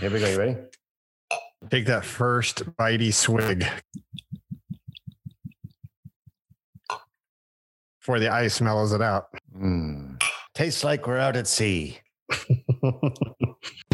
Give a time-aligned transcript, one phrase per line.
[0.00, 0.28] Here we go.
[0.28, 0.56] You ready?
[1.70, 3.66] Take that first bitey swig
[7.98, 9.26] before the ice mellows it out.
[9.56, 10.22] Mm.
[10.54, 11.98] Tastes like we're out at sea.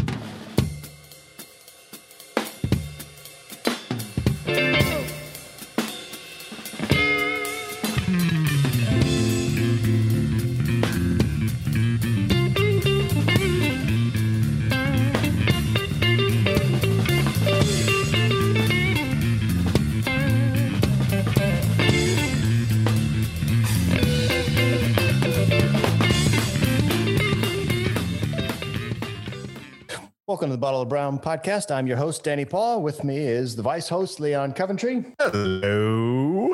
[30.35, 31.73] Welcome to the Bottle of Brown podcast.
[31.73, 32.83] I'm your host, Danny Paul.
[32.83, 35.05] With me is the vice host, Leon Coventry.
[35.17, 36.53] Hello.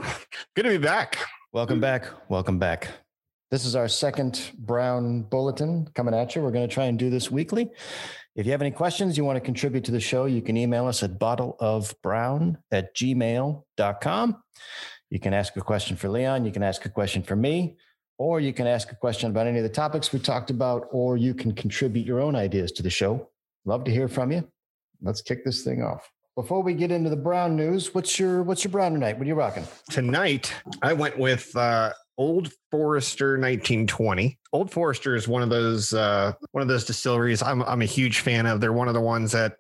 [0.56, 1.18] Good to be back.
[1.52, 2.06] Welcome back.
[2.30, 2.90] Welcome back.
[3.50, 6.44] This is our second Brown Bulletin coming at you.
[6.44, 7.72] We're going to try and do this weekly.
[8.36, 10.86] If you have any questions you want to contribute to the show, you can email
[10.86, 14.44] us at bottleofbrown at gmail.com.
[15.10, 16.46] You can ask a question for Leon.
[16.46, 17.78] You can ask a question for me,
[18.20, 21.18] or you can ask a question about any of the topics we talked about, or
[21.18, 23.28] you can contribute your own ideas to the show.
[23.66, 24.48] Love to hear from you.
[25.02, 26.10] Let's kick this thing off.
[26.36, 29.18] Before we get into the brown news, what's your what's your brown tonight?
[29.18, 29.66] What are you rocking?
[29.90, 34.40] Tonight, I went with uh, Old Forester 1920.
[34.54, 38.20] Old Forester is one of those uh, one of those distilleries I'm I'm a huge
[38.20, 38.62] fan of.
[38.62, 39.58] They're one of the ones that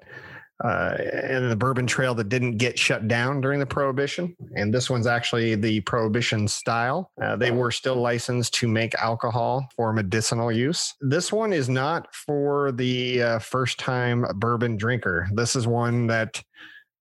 [0.64, 0.95] uh,
[1.30, 4.36] in the Bourbon Trail that didn't get shut down during the Prohibition.
[4.56, 7.12] And this one's actually the Prohibition style.
[7.22, 10.94] Uh, they were still licensed to make alcohol for medicinal use.
[11.02, 15.28] This one is not for the uh, first time bourbon drinker.
[15.34, 16.42] This is one that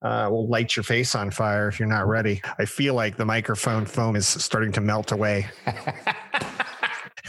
[0.02, 2.40] uh, will light your face on fire if you're not ready.
[2.58, 5.48] I feel like the microphone foam is starting to melt away.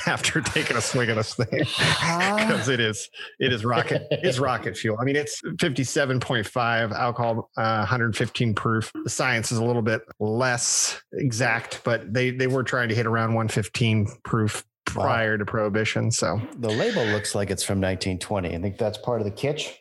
[0.07, 4.77] after taking a swing of this thing because it is it is rocket it's rocket
[4.77, 4.97] fuel.
[4.99, 8.91] I mean, it's 57.5 alcohol, uh, 115 proof.
[9.03, 13.05] The science is a little bit less exact, but they they were trying to hit
[13.05, 15.37] around 115 proof prior wow.
[15.37, 16.11] to prohibition.
[16.11, 18.55] So the label looks like it's from 1920.
[18.55, 19.73] I think that's part of the kitsch.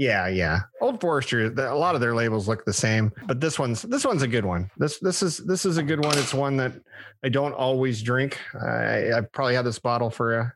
[0.00, 0.60] Yeah, yeah.
[0.80, 4.22] Old Forester, a lot of their labels look the same, but this one's this one's
[4.22, 4.70] a good one.
[4.78, 6.16] This this is this is a good one.
[6.16, 6.72] It's one that
[7.22, 8.38] I don't always drink.
[8.58, 10.54] I, I've probably had this bottle for a,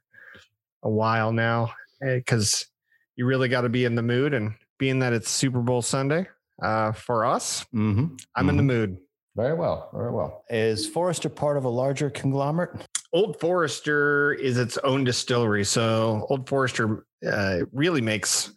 [0.84, 2.72] a while now because eh,
[3.16, 4.32] you really got to be in the mood.
[4.32, 6.26] And being that it's Super Bowl Sunday
[6.62, 7.74] uh, for us, mm-hmm.
[7.74, 8.48] I'm mm-hmm.
[8.48, 8.66] in the mm-hmm.
[8.66, 8.98] mood.
[9.36, 10.44] Very well, very well.
[10.48, 12.86] Is Forester part of a larger conglomerate?
[13.12, 15.64] Old Forester is its own distillery.
[15.64, 18.52] So Old Forester uh, really makes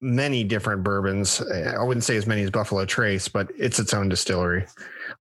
[0.00, 1.40] many different bourbons.
[1.42, 4.66] I wouldn't say as many as Buffalo Trace, but it's its own distillery.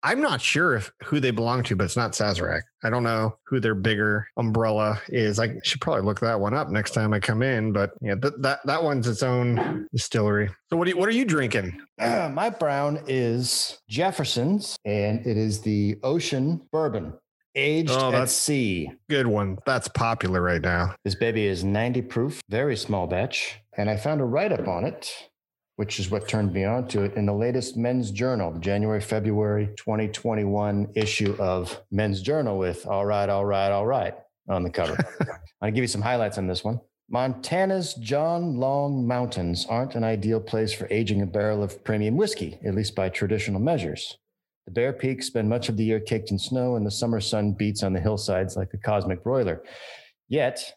[0.03, 2.62] I'm not sure if who they belong to, but it's not Sazerac.
[2.83, 5.39] I don't know who their bigger umbrella is.
[5.39, 7.73] I should probably look that one up next time I come in.
[7.73, 10.51] But yeah, that that, that one's its own distillery.
[10.71, 11.81] So what do you, what are you drinking?
[11.99, 17.15] Uh, my brown is Jefferson's, and it is the Ocean Bourbon.
[17.57, 18.91] Aged oh, at sea.
[19.09, 19.59] Good one.
[19.65, 20.97] That's popular right now.
[21.05, 23.61] This baby is 90 proof, very small batch.
[23.77, 25.12] And I found a write up on it,
[25.77, 29.01] which is what turned me on to it in the latest Men's Journal, the January,
[29.01, 34.15] February 2021 issue of Men's Journal with All Right, All Right, All Right
[34.49, 34.97] on the cover.
[35.63, 36.81] I'll give you some highlights on this one.
[37.11, 42.59] Montana's John Long Mountains aren't an ideal place for aging a barrel of premium whiskey,
[42.65, 44.19] at least by traditional measures.
[44.67, 47.53] The Bear Peaks spend much of the year caked in snow, and the summer sun
[47.53, 49.63] beats on the hillsides like a cosmic broiler.
[50.29, 50.73] Yet,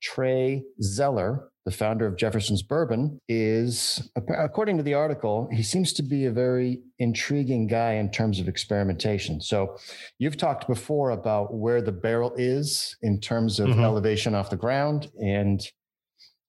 [0.00, 6.02] Trey Zoeller, the founder of Jefferson's Bourbon, is, according to the article, he seems to
[6.02, 9.40] be a very intriguing guy in terms of experimentation.
[9.40, 9.76] So,
[10.18, 13.80] you've talked before about where the barrel is in terms of mm-hmm.
[13.80, 15.60] elevation off the ground, and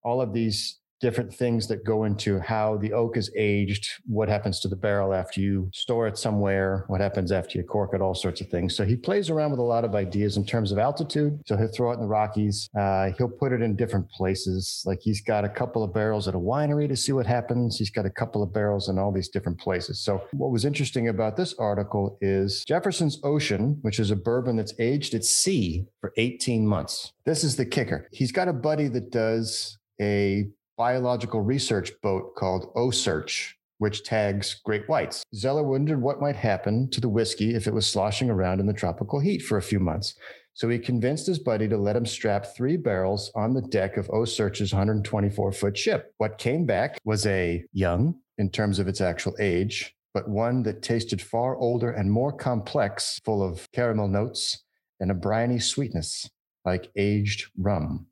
[0.03, 4.59] all of these different things that go into how the oak is aged, what happens
[4.61, 8.15] to the barrel after you store it somewhere, what happens after you cork it, all
[8.15, 8.75] sorts of things.
[8.75, 11.41] So he plays around with a lot of ideas in terms of altitude.
[11.45, 12.69] So he'll throw it in the Rockies.
[12.77, 14.83] Uh, he'll put it in different places.
[14.85, 17.77] Like he's got a couple of barrels at a winery to see what happens.
[17.77, 19.99] He's got a couple of barrels in all these different places.
[19.99, 24.73] So what was interesting about this article is Jefferson's Ocean, which is a bourbon that's
[24.79, 27.13] aged at sea for 18 months.
[27.25, 28.07] This is the kicker.
[28.11, 30.49] He's got a buddy that does a
[30.81, 35.23] biological research boat called OCEARCH, which tags great whites.
[35.35, 38.73] Zoeller wondered what might happen to the whiskey if it was sloshing around in the
[38.73, 40.15] tropical heat for a few months.
[40.55, 44.07] So he convinced his buddy to let him strap three barrels on the deck of
[44.07, 46.15] OCEARCH's 124 foot ship.
[46.17, 50.81] What came back was a young, in terms of its actual age, but one that
[50.81, 54.63] tasted far older and more complex, full of caramel notes
[54.99, 56.27] and a briny sweetness
[56.65, 58.07] like aged rum.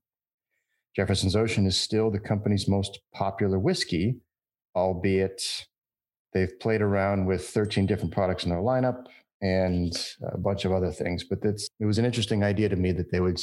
[0.99, 4.17] Jefferson's Ocean is still the company's most popular whiskey,
[4.75, 5.65] albeit
[6.33, 9.05] they've played around with 13 different products in their lineup
[9.41, 9.93] and
[10.33, 11.23] a bunch of other things.
[11.23, 13.39] But it was an interesting idea to me that they would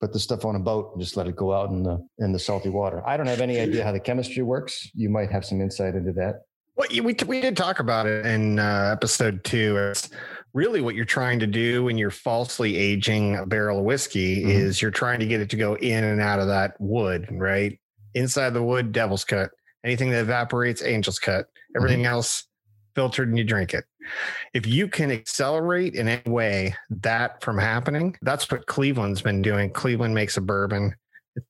[0.00, 2.32] put the stuff on a boat and just let it go out in the in
[2.32, 3.06] the salty water.
[3.06, 4.90] I don't have any idea how the chemistry works.
[4.94, 6.44] You might have some insight into that.
[6.74, 9.76] Well, we we did talk about it in uh, episode two.
[9.76, 10.08] It's
[10.54, 14.50] really what you're trying to do when you're falsely aging a barrel of whiskey mm-hmm.
[14.50, 17.78] is you're trying to get it to go in and out of that wood, right?
[18.14, 19.50] Inside the wood, devil's cut.
[19.84, 21.46] Anything that evaporates, angel's cut.
[21.76, 22.14] Everything mm-hmm.
[22.14, 22.46] else
[22.94, 23.84] filtered and you drink it.
[24.54, 29.70] If you can accelerate in any way that from happening, that's what Cleveland's been doing.
[29.70, 30.94] Cleveland makes a bourbon.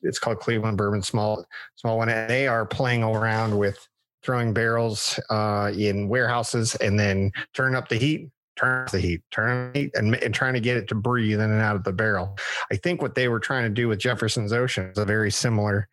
[0.02, 1.44] It's called Cleveland Bourbon Small
[1.76, 2.08] Small One.
[2.08, 3.86] And they are playing around with
[4.22, 9.72] throwing barrels uh, in warehouses and then turn up the heat, turn the heat, turn
[9.72, 11.92] the heat, and, and trying to get it to breathe in and out of the
[11.92, 12.36] barrel.
[12.70, 15.88] I think what they were trying to do with Jefferson's Ocean is a very similar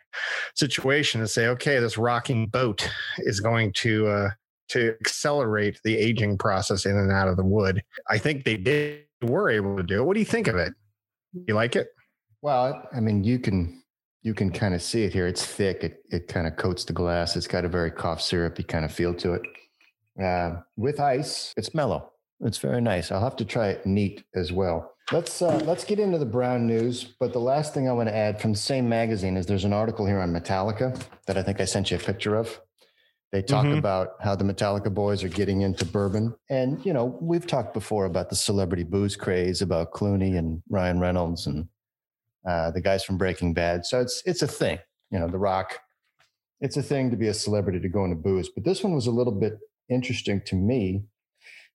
[0.55, 4.29] situation to say, okay, this rocking boat is going to uh,
[4.69, 7.81] to accelerate the aging process in and out of the wood.
[8.09, 10.05] I think they did were able to do it.
[10.05, 10.73] What do you think of it?
[11.33, 11.89] You like it?
[12.41, 13.83] Well, I mean, you can
[14.23, 15.27] you can kind of see it here.
[15.27, 15.83] It's thick.
[15.83, 17.35] It it kind of coats the glass.
[17.35, 19.41] It's got a very cough syrupy kind of feel to it.
[20.21, 22.10] Uh, with ice, it's mellow.
[22.43, 23.11] It's very nice.
[23.11, 24.95] I'll have to try it neat as well.
[25.11, 27.03] Let's uh, let's get into the brown news.
[27.03, 29.73] But the last thing I want to add from the same magazine is there's an
[29.73, 32.59] article here on Metallica that I think I sent you a picture of.
[33.31, 33.77] They talk mm-hmm.
[33.77, 36.35] about how the Metallica boys are getting into bourbon.
[36.49, 40.99] And, you know, we've talked before about the celebrity booze craze, about Clooney and Ryan
[40.99, 41.69] Reynolds and
[42.45, 43.85] uh, the guys from Breaking Bad.
[43.85, 44.79] So it's it's a thing.
[45.11, 45.79] You know, The Rock.
[46.59, 48.49] It's a thing to be a celebrity to go into booze.
[48.49, 49.57] But this one was a little bit
[49.89, 51.05] interesting to me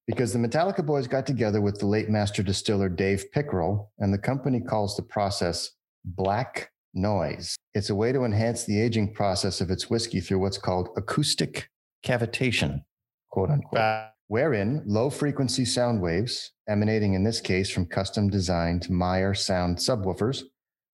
[0.06, 4.18] because the Metallica boys got together with the late master distiller Dave Pickerell, and the
[4.18, 5.72] company calls the process
[6.04, 7.56] black noise.
[7.74, 11.68] It's a way to enhance the aging process of its whiskey through what's called acoustic
[12.04, 12.82] cavitation,
[13.30, 18.88] quote unquote, uh, wherein low frequency sound waves, emanating in this case from custom designed
[18.88, 20.42] Meyer sound subwoofers,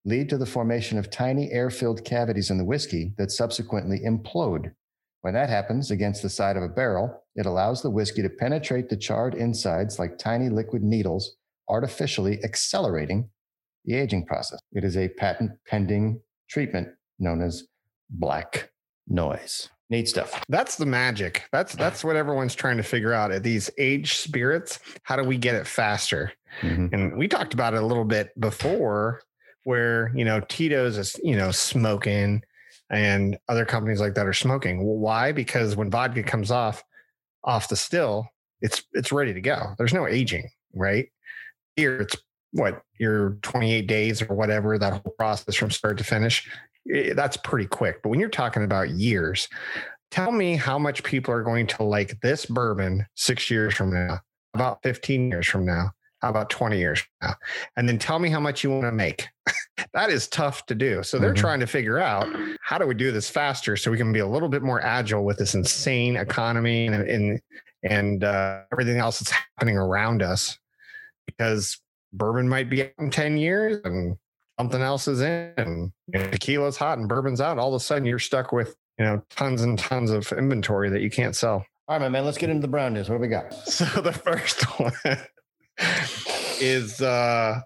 [0.04, 4.72] lead to the formation of tiny air filled cavities in the whiskey that subsequently implode.
[5.22, 8.88] When that happens against the side of a barrel, it allows the whiskey to penetrate
[8.88, 11.36] the charred insides like tiny liquid needles,
[11.68, 13.30] artificially accelerating
[13.84, 14.58] the aging process.
[14.72, 16.88] It is a patent pending treatment
[17.18, 17.64] known as
[18.10, 18.70] black
[19.08, 19.68] noise.
[19.90, 20.42] Neat stuff.
[20.48, 21.44] That's the magic.
[21.52, 23.30] That's that's what everyone's trying to figure out.
[23.30, 26.32] At these aged spirits, how do we get it faster?
[26.62, 26.94] Mm-hmm.
[26.94, 29.20] And we talked about it a little bit before,
[29.64, 32.42] where you know Tito's is you know smoking,
[32.92, 34.84] and other companies like that are smoking.
[34.84, 35.32] why?
[35.32, 36.84] Because when vodka comes off
[37.44, 38.26] off the still,
[38.60, 39.74] it's it's ready to go.
[39.78, 41.08] There's no aging, right?
[41.74, 42.16] Here it's
[42.52, 46.48] what your 28 days or whatever that whole process from start to finish
[46.94, 49.48] eh, that's pretty quick but when you're talking about years
[50.10, 54.20] tell me how much people are going to like this bourbon six years from now
[54.54, 55.90] about 15 years from now
[56.22, 57.34] how about 20 years now?
[57.76, 59.28] And then tell me how much you want to make.
[59.94, 61.02] That is tough to do.
[61.02, 61.40] So they're mm-hmm.
[61.40, 62.26] trying to figure out
[62.62, 65.24] how do we do this faster so we can be a little bit more agile
[65.24, 67.40] with this insane economy and and,
[67.82, 70.58] and uh, everything else that's happening around us?
[71.26, 71.78] Because
[72.12, 74.16] bourbon might be out in 10 years and
[74.58, 77.58] something else is in and you know, tequila's hot and bourbon's out.
[77.58, 81.02] All of a sudden you're stuck with you know tons and tons of inventory that
[81.02, 81.66] you can't sell.
[81.88, 83.08] All right my man let's get into the brown news.
[83.08, 83.52] What do we got?
[83.66, 84.92] So the first one
[86.62, 87.60] is uh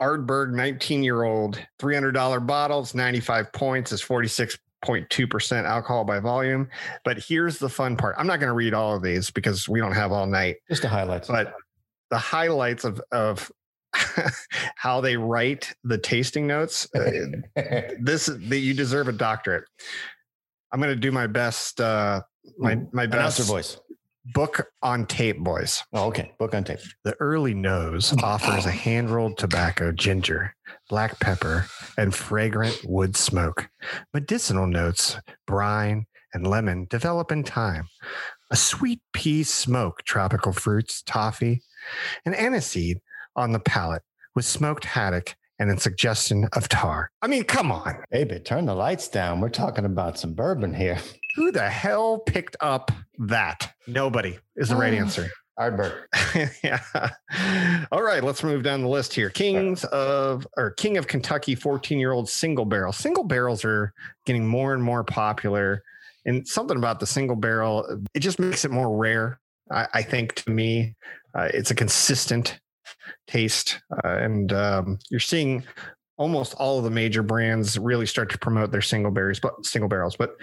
[0.00, 6.68] Ardbeg 19 year old $300 bottles 95 points is 46.2% alcohol by volume
[7.04, 9.78] but here's the fun part i'm not going to read all of these because we
[9.78, 11.54] don't have all night just the highlights but
[12.10, 13.50] the highlights of of
[14.76, 16.88] how they write the tasting notes.
[16.94, 17.10] Uh,
[18.00, 19.64] this that you deserve a doctorate.
[20.70, 21.80] I'm going to do my best.
[21.80, 22.22] Uh,
[22.58, 23.78] my my best voice.
[24.24, 25.82] Book on tape, boys.
[25.92, 26.32] Oh, okay.
[26.38, 26.78] Book on tape.
[27.02, 30.54] The early nose offers a hand rolled tobacco, ginger,
[30.88, 31.66] black pepper,
[31.98, 33.68] and fragrant wood smoke.
[34.14, 37.88] Medicinal notes, brine, and lemon develop in time.
[38.50, 41.62] A sweet pea smoke, tropical fruits, toffee,
[42.24, 42.98] and aniseed
[43.34, 44.02] on the palate
[44.34, 47.10] with smoked haddock and a suggestion of tar.
[47.22, 48.02] I mean, come on.
[48.10, 49.40] Baby, turn the lights down.
[49.40, 50.98] We're talking about some bourbon here.
[51.36, 53.72] Who the hell picked up that?
[53.86, 55.30] Nobody is the right answer.
[55.58, 55.92] Ardbeg.
[56.64, 57.86] yeah.
[57.92, 59.30] All right, let's move down the list here.
[59.30, 62.92] Kings of or King of Kentucky 14-year-old single barrel.
[62.92, 63.92] Single barrels are
[64.26, 65.82] getting more and more popular.
[66.24, 69.38] And something about the single barrel, it just makes it more rare.
[69.70, 70.96] I, I think to me,
[71.34, 72.60] uh, it's a consistent
[73.26, 75.64] taste, uh, and um, you're seeing
[76.18, 79.88] almost all of the major brands really start to promote their single berries, but single
[79.88, 80.16] barrels.
[80.16, 80.36] But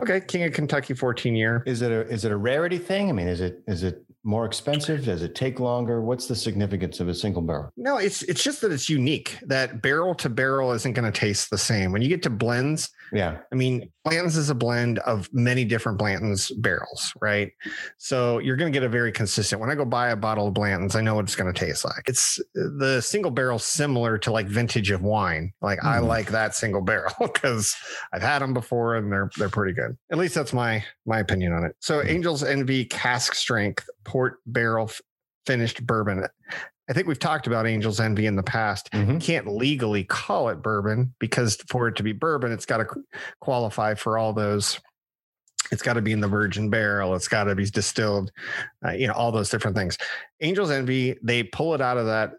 [0.00, 1.62] okay, King of Kentucky 14 year.
[1.66, 3.08] Is it a is it a rarity thing?
[3.08, 5.04] I mean, is it is it more expensive?
[5.04, 6.02] Does it take longer?
[6.02, 7.70] What's the significance of a single barrel?
[7.76, 9.38] No, it's it's just that it's unique.
[9.42, 11.92] That barrel to barrel isn't going to taste the same.
[11.92, 13.38] When you get to blends, Yeah.
[13.52, 17.52] I mean, Blanton's is a blend of many different Blanton's barrels, right?
[17.96, 19.60] So you're going to get a very consistent.
[19.60, 21.84] When I go buy a bottle of Blanton's, I know what it's going to taste
[21.84, 22.02] like.
[22.08, 25.52] It's the single barrel similar to like vintage of wine.
[25.62, 26.08] Like I Mhm.
[26.08, 27.74] like that single barrel because
[28.12, 29.96] I've had them before and they're they're pretty good.
[30.10, 31.76] At least that's my my opinion on it.
[31.80, 34.90] So Angels Envy cask strength port barrel
[35.46, 36.26] finished bourbon.
[36.88, 39.20] I think we've talked about Angels Envy in the past Mhm.
[39.20, 42.86] can't legally call it bourbon because for it to be bourbon, it's got to
[43.40, 44.78] qualify for all those.
[45.72, 47.14] It's got to be in the virgin barrel.
[47.14, 48.30] It's got to be distilled,
[48.84, 49.96] uh, you know, all those different things.
[50.42, 52.32] Angels Envy, they pull it out of that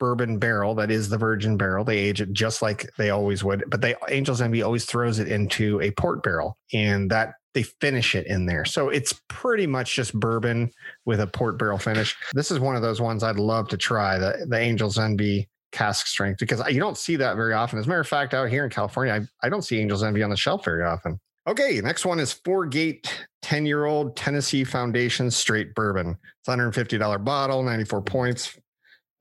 [0.00, 1.84] bourbon barrel that is the virgin barrel.
[1.84, 5.28] They age it just like they always would, but they Angels Envy always throws it
[5.28, 8.64] into a port barrel, and that they finish it in there.
[8.64, 10.70] So it's pretty much just bourbon
[11.04, 12.16] with a port barrel finish.
[12.32, 16.08] This is one of those ones I'd love to try the the Angels Envy cask
[16.08, 17.78] strength because you don't see that very often.
[17.78, 20.22] As a matter of fact, out here in California, I, I don't see Angels Envy
[20.22, 21.20] on the shelf very often.
[21.46, 26.16] Okay, next one is Four Gate 10 year old Tennessee Foundation straight bourbon.
[26.40, 28.58] It's $150 bottle, 94 points,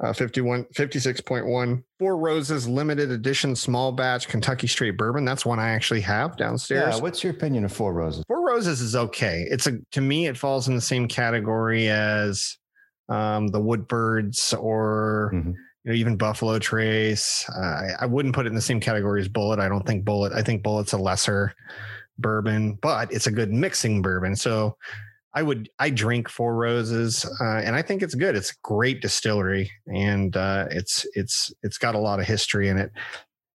[0.01, 1.83] uh, 51, 56.1.
[1.99, 5.25] Four Roses limited edition small batch Kentucky straight bourbon.
[5.25, 6.95] That's one I actually have downstairs.
[6.95, 7.01] Yeah.
[7.01, 8.23] What's your opinion of Four Roses?
[8.27, 9.45] Four Roses is okay.
[9.49, 12.57] It's a to me, it falls in the same category as
[13.09, 15.53] um, the woodbirds or Mhm.
[15.83, 17.45] you know even Buffalo Trace.
[17.53, 19.59] Uh, I, I wouldn't put it in the same category as Bulleit.
[19.59, 20.33] I don't think Bulleit.
[20.33, 21.53] I think Bulleit's a lesser
[22.17, 24.35] bourbon, but it's a good mixing bourbon.
[24.35, 24.77] So
[25.39, 28.35] I would I drink Four Roses, uh, and I think it's good.
[28.35, 32.77] It's a great distillery, and uh, it's it's it's got a lot of history in
[32.77, 32.91] it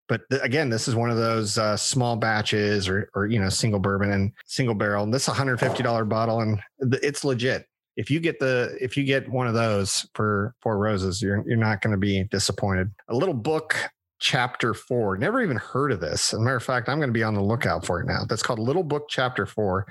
[0.08, 3.48] but th- again, this is one of those uh, small batches or, or you know,
[3.48, 5.04] single bourbon and single barrel.
[5.04, 6.60] And this $150 bottle, and
[6.90, 7.66] th- it's legit.
[7.96, 11.56] If you get the if you get one of those for four roses, you're you're
[11.56, 12.90] not going to be disappointed.
[13.08, 13.76] A little book,
[14.18, 15.16] chapter four.
[15.16, 16.34] Never even heard of this.
[16.34, 18.24] As a matter of fact, I'm going to be on the lookout for it now.
[18.28, 19.86] That's called Little Book Chapter Four.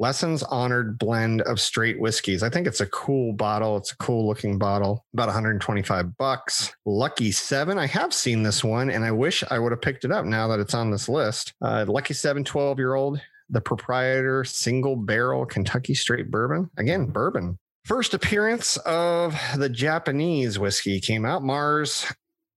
[0.00, 2.42] Lessons honored blend of straight whiskeys.
[2.42, 3.76] I think it's a cool bottle.
[3.76, 5.04] It's a cool looking bottle.
[5.12, 6.72] About 125 bucks.
[6.86, 7.78] Lucky Seven.
[7.78, 10.46] I have seen this one and I wish I would have picked it up now
[10.48, 11.52] that it's on this list.
[11.60, 16.70] Uh, Lucky Seven, 12 year old, the proprietor, single barrel Kentucky straight bourbon.
[16.76, 17.58] Again, bourbon.
[17.84, 21.42] First appearance of the Japanese whiskey came out.
[21.42, 22.06] Mars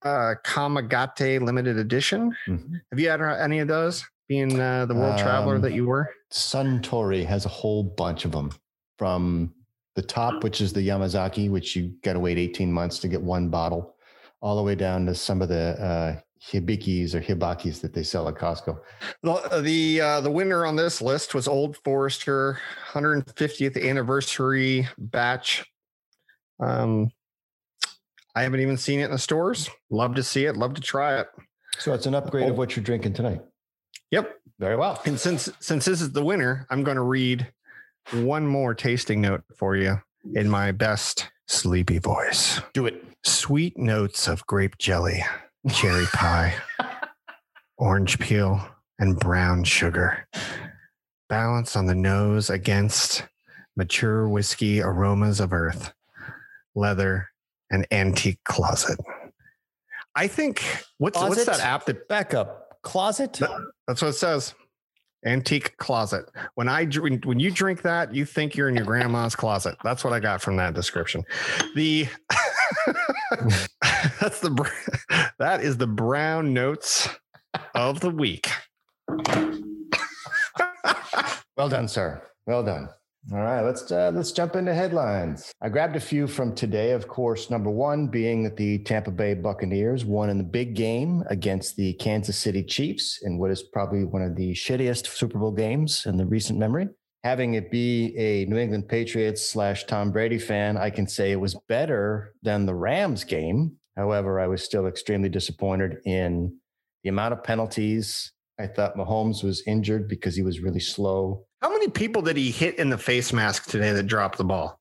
[0.03, 2.36] uh, Kamagate limited edition.
[2.48, 2.81] Mhm.
[2.91, 4.03] Have you had any of those?
[4.31, 6.09] Being uh, the world traveler Um, that you were?
[6.31, 8.50] Suntory has a whole bunch of them
[8.97, 9.53] from
[9.95, 13.21] the top, which is the Yamazaki, which you got to wait 18 months to get
[13.21, 13.93] one bottle,
[14.39, 18.25] all the way down to some of the uh, hibikis or hibakis that they sell
[18.29, 18.79] at Costco.
[19.21, 22.57] The the uh, the winner on this list was Old Forester
[22.93, 25.65] 150th anniversary batch.
[26.61, 27.11] Um,
[28.33, 29.69] I haven't even seen it in the stores.
[29.89, 30.55] Love to see it.
[30.55, 31.27] Love to try it.
[31.79, 33.41] So it's an upgrade of what you're drinking tonight.
[34.11, 34.39] Yep.
[34.59, 35.01] Very well.
[35.05, 37.51] And since since this is the winner, I'm going to read
[38.11, 40.01] one more tasting note for you
[40.35, 42.61] in my best sleepy voice.
[42.73, 43.03] Do it.
[43.23, 45.23] Sweet notes of grape jelly,
[45.73, 46.55] cherry pie,
[47.77, 48.61] orange peel,
[48.99, 50.27] and brown sugar.
[51.29, 53.23] Balance on the nose against
[53.75, 55.93] mature whiskey aromas of earth,
[56.75, 57.29] leather,
[57.71, 58.99] and antique closet.
[60.15, 60.63] I think
[60.97, 62.60] what's what's that app that Back up.
[62.83, 63.39] Closet?
[63.88, 64.53] that's what it says.
[65.23, 66.25] Antique closet.
[66.55, 69.75] When I when you drink that, you think you're in your grandma's closet.
[69.83, 71.23] That's what I got from that description.
[71.75, 72.07] The
[74.19, 74.71] that's the
[75.38, 77.07] that is the brown notes
[77.75, 78.50] of the week.
[81.55, 82.19] Well done, sir.
[82.47, 82.89] Well done.
[83.29, 85.51] All right, let's uh, let's jump into headlines.
[85.61, 86.91] I grabbed a few from today.
[86.91, 91.23] Of course, number one being that the Tampa Bay Buccaneers won in the big game
[91.27, 95.51] against the Kansas City Chiefs in what is probably one of the shittiest Super Bowl
[95.51, 96.89] games in the recent memory.
[97.23, 101.39] Having it be a New England Patriots slash Tom Brady fan, I can say it
[101.39, 103.73] was better than the Rams game.
[103.95, 106.57] However, I was still extremely disappointed in
[107.03, 108.31] the amount of penalties.
[108.59, 111.45] I thought Mahomes was injured because he was really slow.
[111.61, 114.79] How many people did he hit in the face mask today that dropped the ball?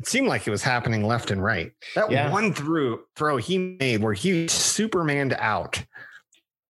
[0.00, 1.72] It seemed like it was happening left and right.
[1.94, 2.30] That Yeah.
[2.30, 5.82] one through throw he made where he supermaned out.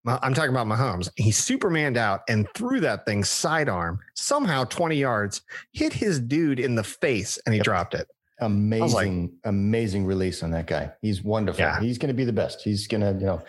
[0.06, 1.08] I'm talking about Mahomes.
[1.16, 5.40] He supermaned out and threw that thing sidearm somehow 20 yards,
[5.72, 7.64] hit his dude in the face, and he Yep.
[7.64, 8.06] dropped it.
[8.40, 10.90] amazing, like- amazing release on that guy.
[11.00, 11.60] He's wonderful.
[11.60, 11.80] Yeah.
[11.80, 12.62] He's going to be the best.
[12.62, 13.42] He's going to, you know,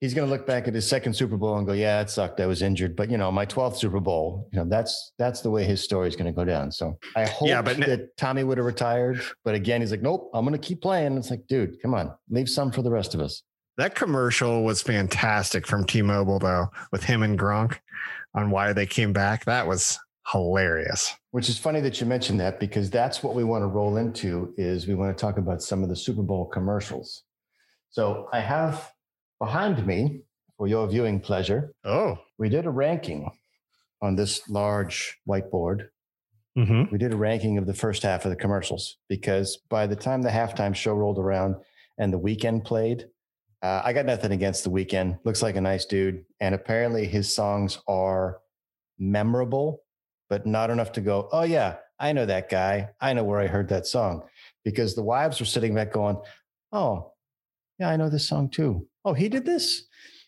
[0.00, 2.40] he's going to look back at his second Super Bowl and go, "Yeah, it sucked.
[2.40, 4.48] I was injured, but you know, my 12th Super Bowl.
[4.52, 7.26] You know, that's that's the way his story is going to go down." So I
[7.26, 10.58] hope Yeah, but- that Tommy would have retired, but again, he's like, "Nope, I'm going
[10.58, 13.42] to keep playing." It's like, dude, come on, leave some for the rest of us.
[13.78, 17.78] That commercial was fantastic from T-Mobile though, with him and Gronk
[18.34, 19.44] on why they came back.
[19.44, 19.98] That was
[20.32, 21.14] hilarious.
[21.32, 24.54] Which is funny that you mentioned that because that's what we want to roll into
[24.56, 27.22] is we want to talk about some of the Super Bowl commercials.
[27.90, 28.90] So I have
[29.40, 30.22] behind me
[30.56, 32.18] for your viewing pleasure, Oh.
[32.38, 33.30] we did a ranking
[34.02, 35.88] on this large whiteboard.
[36.54, 39.96] hmm We did a ranking of the first half of the commercials because by the
[39.96, 41.56] time the halftime show rolled around
[41.98, 43.06] and the Weeknd played,
[43.62, 45.18] uh, I got nothing against the Weeknd.
[45.24, 46.24] Looks like a nice dude.
[46.40, 48.38] And apparently his songs are
[48.98, 49.82] memorable,
[50.28, 52.90] but not enough to go, oh, yeah, I know that guy.
[53.00, 54.22] I know where I heard that song.
[54.64, 56.18] Because the wives were sitting back going,
[56.72, 57.12] oh,
[57.78, 58.86] yeah, I know this song too.
[59.06, 59.86] Oh, he did this?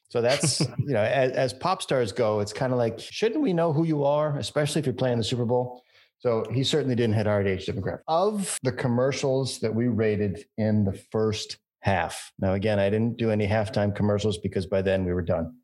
[0.08, 3.52] So that's, you know, as, as pop stars go, it's kind of like, shouldn't we
[3.52, 5.82] know who you are, especially if you're playing the Super Bowl?
[6.20, 8.00] So he certainly didn't hit our age demographic.
[8.08, 12.32] Of the commercials that we rated in the first half.
[12.38, 15.54] Now, again, I didn't do any halftime commercials because by then we were done.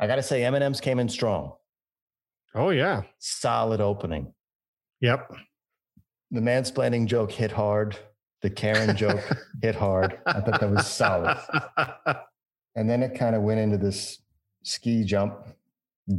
[0.00, 1.52] I got to say, M&M's came in strong.
[2.54, 3.02] Oh yeah.
[3.18, 4.32] Solid opening.
[5.00, 5.32] Yep.
[6.30, 7.96] The mansplaining joke hit hard.
[8.42, 9.22] The Karen joke
[9.62, 10.18] hit hard.
[10.26, 11.38] I thought that was solid.
[12.76, 14.20] And then it kind of went into this
[14.62, 15.34] ski jump,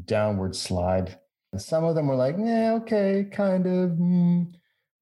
[0.06, 1.18] downward slide.
[1.52, 3.92] And some of them were like, yeah, okay, kind of.
[3.92, 4.52] mm."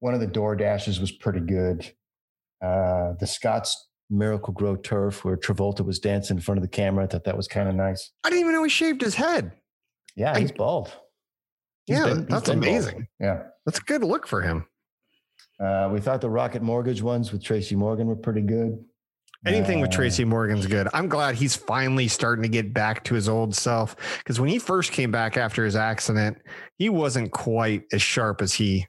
[0.00, 1.84] One of the door dashes was pretty good.
[2.62, 7.06] Uh, the Scott's Miracle-Gro Turf, where Travolta was dancing in front of the camera, I
[7.08, 8.12] thought that was kind of nice.
[8.24, 9.52] I didn't even know he shaved his head.
[10.16, 10.92] Yeah, I- he's bald.
[11.86, 12.58] He's Yeah, been- that's bald.
[12.58, 13.08] amazing.
[13.20, 13.42] Yeah.
[13.66, 14.66] That's a good look for him.
[15.60, 18.84] Uh, we thought the Rocket Mortgage ones with Tracy Morgan were pretty good.
[19.46, 20.88] Anything with Uh, Tracy Morgan's good.
[20.92, 23.94] I'm glad he's finally starting to get back to his old self.
[24.18, 26.38] Because when he first came back after his accident,
[26.76, 28.86] he wasn't quite as sharp as he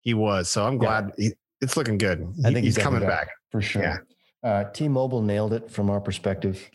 [0.00, 0.48] he was.
[0.50, 0.78] So I'm Yeah.
[0.78, 2.22] glad he, it's looking good.
[2.44, 3.28] I think he's he's coming back.
[3.50, 3.82] for sure.
[3.82, 3.96] Yeah.
[4.42, 6.70] Uh, T-Mobile nailed it from our perspective.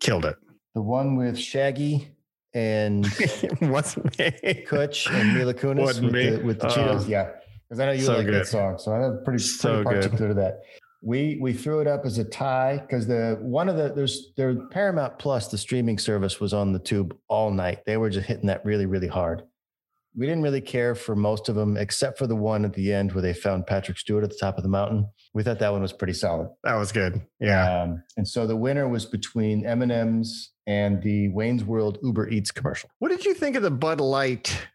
[0.00, 0.36] Killed it.
[0.74, 2.08] The one with Shaggy
[2.54, 3.08] and me.
[4.66, 6.30] Kutch and Mila Kunis Wasn't with me.
[6.30, 6.70] the, with the Oh.
[6.70, 7.08] Cheetos.
[7.08, 7.30] Yeah,
[7.68, 8.34] because I know you So like good.
[8.34, 10.02] that song, so I'm pretty, So pretty good.
[10.10, 10.60] particular to that.
[11.00, 14.54] We we threw it up as a tie because the one of the there's there
[14.70, 17.84] Paramount Plus the streaming service was on the tube all night.
[17.86, 19.42] They were just hitting that really really hard.
[20.16, 23.12] We didn't really care for most of them except for the one at the end
[23.12, 25.06] where they found Patrick Stewart at the top of the mountain.
[25.34, 26.48] We thought that one was pretty solid.
[26.64, 27.20] That was good.
[27.38, 27.82] Yeah.
[27.82, 32.28] Um, and so the winner was between M and M's and the Wayne's World Uber
[32.30, 32.90] Eats commercial.
[32.98, 34.66] What did you think of the Bud Light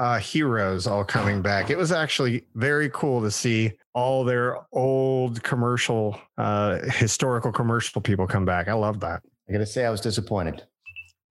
[0.00, 1.68] uh, heroes all coming back?
[1.68, 8.26] It was actually very cool to see all their old commercial, uh, historical commercial people
[8.26, 8.66] come back.
[8.66, 9.22] I love that.
[9.48, 10.64] I got to say, I was disappointed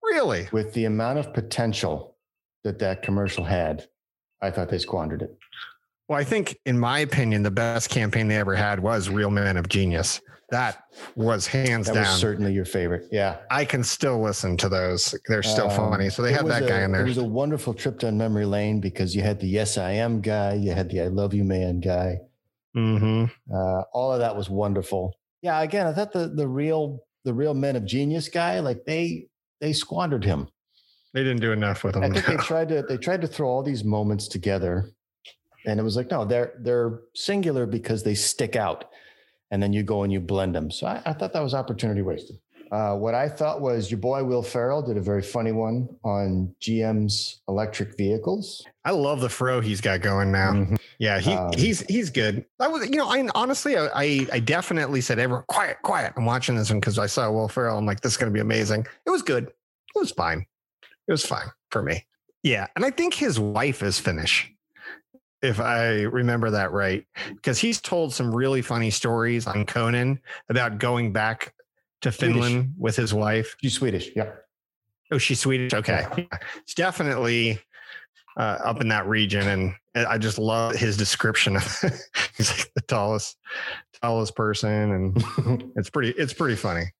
[0.04, 0.48] Really?
[0.52, 2.16] with the amount of potential
[2.64, 3.88] that that commercial had.
[4.42, 5.36] I thought they squandered it.
[6.08, 9.58] Well, I think, in my opinion, the best campaign they ever had was Real Men
[9.58, 10.22] of Genius.
[10.52, 10.84] That
[11.16, 12.04] was hands That down.
[12.04, 13.08] was certainly your favorite.
[13.12, 13.38] Yeah.
[13.52, 15.14] I can still listen to those.
[15.28, 16.10] They're still Um, funny.
[16.10, 17.02] So they had that a- guy in there.
[17.02, 20.22] It was a wonderful trip down memory lane because you had the Yes I Am
[20.22, 22.20] guy, you had the I Love You Man guy.
[22.76, 23.26] Mm-hmm.
[23.54, 25.16] Uh, all of that was wonderful.
[25.42, 25.62] Yeah.
[25.62, 29.28] Again, I thought the the real the real men of genius guy, like they
[29.62, 30.48] they squandered him.
[31.14, 32.04] They didn't do enough with him.
[32.04, 34.92] I think they tried to they tried to throw all these moments together,
[35.66, 38.86] and it was like no, they're they're singular because they stick out,
[39.52, 40.72] and then you go and you blend them.
[40.72, 42.38] So I, I thought that was opportunity wasted.
[42.72, 46.54] Uh, what I thought was your boy Will Ferrell did a very funny one on
[46.62, 48.64] GM's electric vehicles.
[48.86, 50.52] I love the fro he's got going now.
[50.52, 50.78] Mhm.
[51.00, 52.46] Yeah, he Um, he's he's good.
[52.60, 56.56] I was, you know, I honestly, I I, definitely said, "Everyone, quiet, quiet." I'm watching
[56.56, 57.76] this one because I saw Will Ferrell.
[57.78, 58.86] I'm like, this is going to be amazing.
[59.06, 59.46] It was good.
[59.46, 60.46] It was fine.
[61.08, 62.06] It was fine for me.
[62.44, 64.54] Yeah, and I think his wife is Finnish,
[65.42, 70.80] if I remember that right, because he's told some really funny stories on Conan about
[70.80, 71.54] going back
[72.02, 72.36] to Swedish.
[72.36, 73.56] Finland with his wife.
[73.62, 74.12] She's Swedish.
[74.16, 74.32] Yeah.
[75.12, 75.74] Oh, she's Swedish.
[75.74, 76.06] Okay,
[76.58, 77.60] it's definitely
[78.38, 79.48] uh, up in that region,
[79.96, 81.64] and I just love his description of
[82.38, 83.38] he's like the tallest,
[84.02, 86.12] tallest person, and it's pretty.
[86.12, 86.92] It's pretty funny.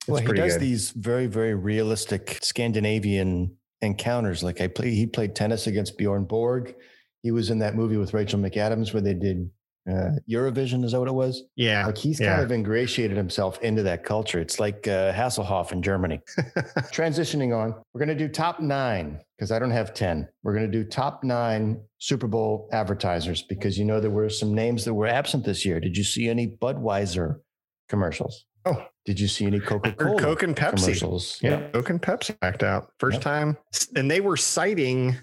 [0.00, 0.62] It's well, he does good.
[0.62, 4.42] these very, very realistic Scandinavian encounters.
[4.42, 6.74] Like I play, he played tennis against Bjorn Borg.
[7.22, 9.50] He was in that movie with Rachel McAdams where they did
[9.90, 10.84] uh, Eurovision.
[10.84, 11.44] Is that what it was?
[11.56, 12.34] Yeah, Like he's yeah.
[12.34, 14.38] kind of ingratiated himself into that culture.
[14.38, 16.20] It's like uh, Hasselhoff in Germany.
[16.92, 20.28] Transitioning on, we're going to do top nine because I don't have 10.
[20.42, 24.54] We're going to do top nine Super Bowl advertisers because you know there were some
[24.54, 25.80] names that were absent this year.
[25.80, 27.40] Did you see any Budweiser
[27.88, 28.44] commercials?
[28.64, 28.84] Oh.
[29.06, 30.82] Did you see any Coca Cola Coke and Pepsi.
[30.84, 31.38] commercials?
[31.40, 33.22] Yeah, Coke and Pepsi backed out first Yep.
[33.22, 33.56] time,
[33.96, 35.16] and they were citing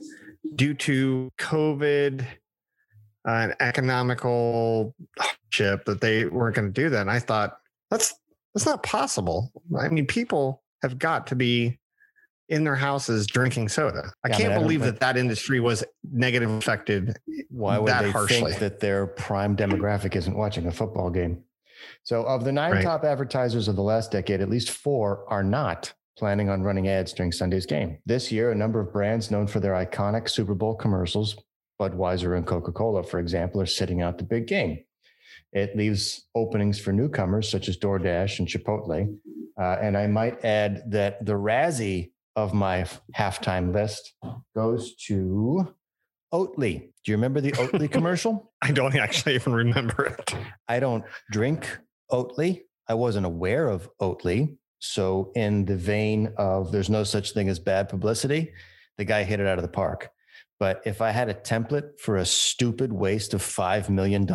[0.56, 2.26] due to COVID,
[3.26, 7.02] an economical hardship that they weren't going to do that.
[7.02, 7.58] And I thought
[7.90, 8.14] that's
[8.54, 9.52] that's not possible.
[9.78, 11.80] I mean, people have got to be
[12.48, 14.14] in their houses drinking soda.
[14.24, 17.18] I Yeah, can't I believe that that industry was negative affected.
[17.50, 18.52] Why would that they harshly.
[18.52, 21.44] think that their prime demographic isn't watching a football game?
[22.04, 22.84] So, of the nine Right.
[22.84, 27.14] top advertisers of the last decade, at least four are not planning on running ads
[27.14, 27.98] during Sunday's game.
[28.06, 31.36] This year, a number of brands known for their iconic Super Bowl commercials,
[31.80, 34.80] Budweiser and Coca Cola, for example, are sitting out the big game.
[35.52, 39.18] It leaves openings for newcomers such as DoorDash and Chipotle.
[39.60, 44.14] Uh, and I might add that the Razzie of my halftime list
[44.54, 45.74] goes to
[46.34, 46.92] Oatly.
[47.04, 48.52] Do you remember the Oatly commercial?
[48.62, 50.36] I don't actually even remember it.
[50.68, 51.80] I don't drink
[52.12, 52.64] Oatly.
[52.88, 54.58] I wasn't aware of Oatly.
[54.80, 58.54] So, in the vein of there's no such thing as bad publicity,
[58.98, 60.12] the guy hit it out of the park.
[60.60, 64.28] But if I had a template for a stupid waste of $5 million,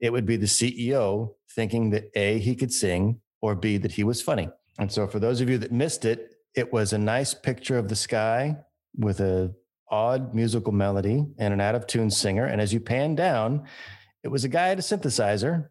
[0.00, 4.04] it would be the CEO thinking that A, he could sing, or B, that he
[4.04, 4.48] was funny.
[4.78, 7.88] And so, for those of you that missed it, it was a nice picture of
[7.88, 8.56] the sky
[8.96, 9.54] with a
[9.90, 12.46] odd musical melody and an out of tune singer.
[12.46, 13.64] And as you pan down,
[14.22, 15.68] it was a guy at a synthesizer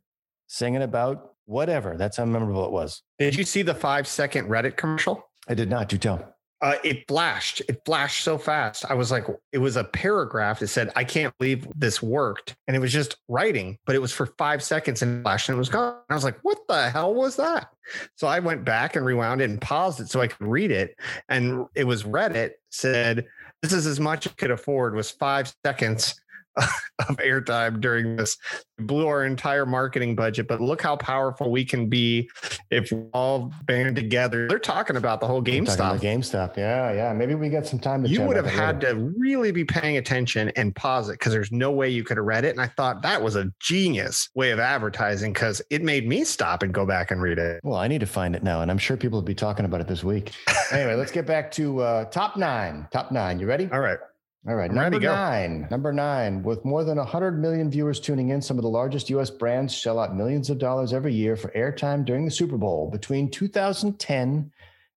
[0.48, 1.96] singing about whatever.
[1.98, 3.02] That's how memorable it was.
[3.20, 5.30] Did you see the five second Reddit commercial?
[5.48, 5.90] I did not.
[5.90, 6.34] Do tell.
[6.64, 7.62] Uh, it flashed.
[7.68, 8.86] It flashed so fast.
[8.90, 12.56] I was like, it was a paragraph that said, I can't believe this worked.
[12.68, 15.58] And it was just writing, but it was for five seconds and it flashed and
[15.58, 15.98] it was gone.
[16.10, 17.68] I was like, what the hell was that?
[18.16, 20.96] So I went back and rewound it and paused it so I could read it.
[21.28, 23.26] And it was Reddit said,
[23.62, 26.16] this is as much as I could afford was five seconds
[27.10, 28.38] of airtime during this.
[28.78, 32.30] It blew our entire marketing budget, but look how powerful we can be
[32.70, 34.48] if we all band together.
[34.48, 36.58] They're talking about the whole GameStop about GameStop.
[36.58, 37.13] Yeah, yeah.
[37.13, 38.10] Maybe we get some time to.
[38.10, 38.96] you would have had later.
[38.96, 42.26] to really be paying attention and pause it because there's no way you could have
[42.26, 42.50] read it.
[42.50, 46.63] And I thought that was a genius way of advertising because it made me stop
[46.63, 47.62] and go back and read it.
[47.63, 49.82] Well, I need to find it now, and I'm sure people will be talking about
[49.82, 50.34] it this week.
[50.72, 52.88] anyway, let's get back to uh, top nine.
[52.92, 53.39] Top nine.
[53.39, 53.70] You ready?
[53.72, 54.00] All right.
[54.46, 55.68] All right, I'm number nine.
[55.72, 56.44] Number nine.
[56.44, 59.30] With more than 100 million viewers tuning in, some of the largest U.S.
[59.30, 62.90] brands shell out millions of dollars every year for airtime during the Super Bowl.
[62.92, 64.52] Between 2010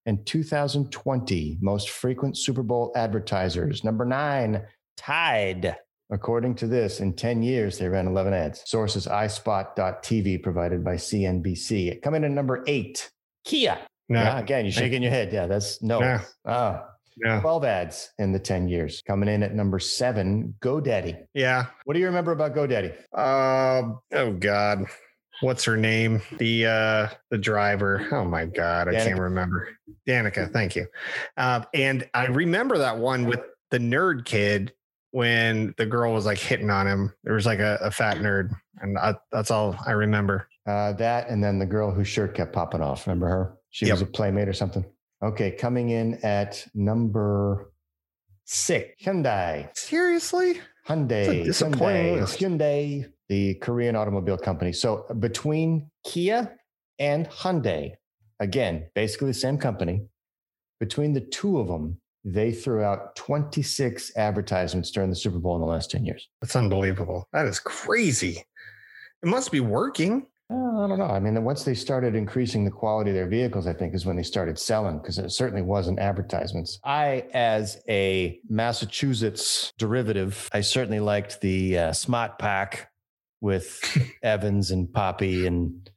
[0.07, 3.85] and 2020, most frequent Super Bowl advertisers.
[3.85, 4.63] Number nine,
[4.97, 5.77] Tide.
[6.11, 8.63] According to this, in 10 years, they ran 11 ads.
[8.69, 12.01] Sources iSpot.tv provided by CNBC.
[12.03, 13.11] Coming in at number eight,
[13.45, 13.79] Kia.
[14.09, 14.23] No.
[14.23, 15.33] Yeah, again, you're shaking your head.
[15.33, 15.99] Yeah, that's no.
[15.99, 16.21] No.
[16.45, 16.85] Ah,
[17.23, 17.41] Yeah.
[17.41, 19.03] 12 ads in the 10 years.
[19.07, 21.27] Coming in at number seven, GoDaddy.
[21.35, 21.67] Yeah.
[21.85, 22.93] What do you remember about GoDaddy?
[23.19, 24.01] Um.
[24.13, 24.87] oh God.
[25.41, 26.23] What's her name?
[26.39, 28.07] The uh the driver.
[28.11, 28.89] Oh my God.
[28.89, 29.05] I Danica.
[29.05, 29.69] can't remember.
[30.09, 30.51] Danica.
[30.53, 30.87] Thank you.
[31.37, 34.73] Uh, and I remember that one with the nerd kid
[35.11, 37.13] when the girl was like hitting on him.
[37.25, 38.51] There was like a, a fat nerd,
[38.81, 40.49] and I, that's all I remember.
[40.67, 43.07] Uh, that and then the girl whose shirt kept popping off.
[43.07, 43.57] Remember her?
[43.71, 44.85] She was a playmate or something.
[45.23, 47.73] Okay, coming in at number
[48.45, 49.69] six, Hyundai.
[49.77, 50.61] Seriously?
[50.87, 51.53] Hyundai.
[51.53, 52.21] Hyundai.
[52.21, 52.39] list.
[52.39, 54.73] Hyundai, the Korean automobile company.
[54.73, 56.57] So between Kia
[56.99, 57.93] and Hyundai,
[58.41, 60.07] again, basically the same company,
[60.81, 65.61] between the two of them, they threw out 26 advertisements during the Super Bowl in
[65.61, 66.29] the last 10 years.
[66.43, 67.29] That's unbelievable.
[67.33, 68.45] That is crazy.
[69.23, 70.27] It must be working.
[70.49, 71.07] Uh, I don't know.
[71.07, 74.15] I mean, once they started increasing the quality of their vehicles, I think is when
[74.17, 76.79] they started selling because it certainly wasn't advertisements.
[76.85, 82.91] I, as a Massachusetts derivative, I certainly liked the uh, Smart Pack
[83.41, 83.81] with
[84.23, 85.91] Evans and Papi and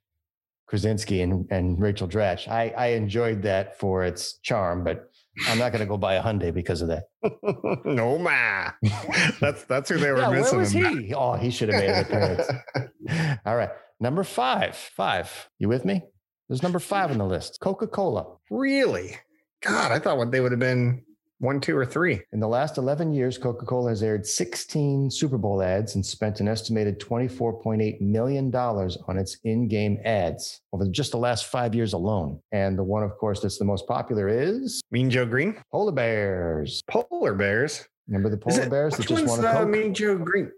[0.68, 2.48] Krasinski and, and Rachel Dratch.
[2.48, 5.12] I, I enjoyed that for its charm, but
[5.48, 7.04] I'm not going to go buy a Hyundai because of that.
[7.86, 8.72] no ma.
[9.40, 10.58] That's that's who they were Yeah, where missing.
[10.60, 11.14] was in he?
[11.14, 13.40] Oh, he should have made an appearance.
[13.46, 13.70] All right.
[14.00, 14.76] Number five.
[14.76, 15.50] Five.
[15.60, 16.02] You with me?
[16.48, 17.60] There's number five on the list.
[17.62, 18.38] Coca Cola.
[18.50, 19.16] really?
[19.62, 21.04] God, I thought what they would have been
[21.40, 22.22] one, two, or three.
[22.32, 26.40] In the last 11 years, Coca Cola has aired 16 Super Bowl ads and spent
[26.40, 31.92] an estimated $24.8 million on its in game ads over just the last five years
[31.94, 32.42] alone.
[32.54, 36.82] And the one, of course, that's the most popular is Mean Joe Greene, Polar Bears.
[36.90, 37.86] Polar Bears.
[38.08, 39.70] Remember the Polar it- Bears that just one's won a uh, Coke?
[39.70, 40.52] Mean Joe Greene?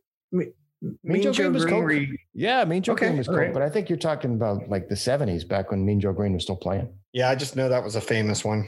[0.81, 1.85] Me- Mean Joe Greene was Coke.
[1.85, 3.53] re- yeah, Mean Joe Okay, Greene was Coke, right.
[3.53, 6.43] but I think you're talking about like the 70s back when Mean Joe Greene was
[6.43, 6.91] still playing.
[7.13, 8.67] Yeah, I just know that was a famous one.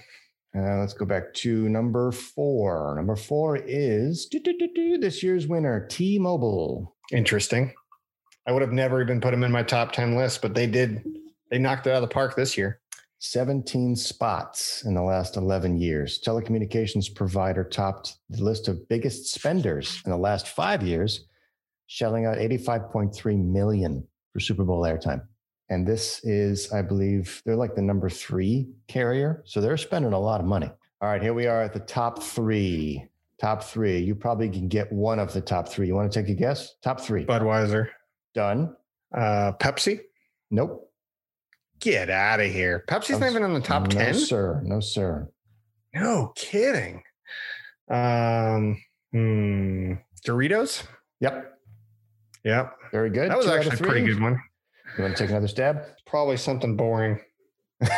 [0.56, 2.94] Uh, let's go back to number four.
[2.96, 6.96] Number four is this year's winner, T-Mobile.
[7.12, 7.74] Interesting.
[8.46, 11.04] I would have never even put them in my top 10 list, but they did
[11.50, 12.80] They knocked it out of the park this year.
[13.20, 16.20] 17 spots in the last 11 years.
[16.24, 21.26] Telecommunications provider topped the list of biggest spenders in the last five years,
[21.88, 25.22] shelling out 85.3 million for Super Bowl airtime.
[25.70, 29.44] And this is, I believe, they're like the number three carrier.
[29.46, 30.72] So they're spending a lot of money.
[31.02, 33.08] All right, here we are at the top three.
[33.40, 34.00] Top three.
[34.00, 35.88] You probably can get one of the top three.
[35.88, 36.76] You want to take a guess?
[36.82, 37.26] Top three.
[37.26, 37.90] Budweiser.
[38.34, 38.76] Done.
[39.14, 40.02] Uh, Pepsi.
[40.52, 40.90] Nope.
[41.80, 42.86] Get out of here.
[42.88, 44.14] Pepsi's not even in the top no, 10.
[44.14, 44.62] sir.
[44.64, 45.30] No, sir.
[45.94, 47.04] No kidding.
[47.90, 49.94] Um, hmm,
[50.26, 50.84] Doritos.
[51.20, 51.53] Yep.
[52.44, 52.76] Yep.
[52.92, 53.32] Very good.
[53.32, 54.42] That was Two actually a pretty good one.
[54.98, 55.84] You want to take another stab?
[56.06, 57.20] Probably something boring.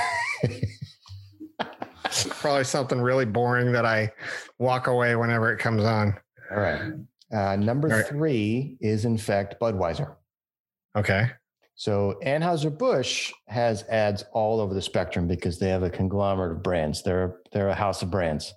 [2.29, 4.11] Probably something really boring that I
[4.59, 6.17] walk away whenever it comes on.
[6.51, 6.93] All right.
[7.33, 8.07] Uh, number All right.
[8.07, 10.15] three is, in fact, Budweiser.
[10.95, 11.29] Okay.
[11.73, 17.03] So Anheuser-Busch has ads all over the spectrum because they have a conglomerate of brands.
[17.03, 18.53] They're, they're a house of brands.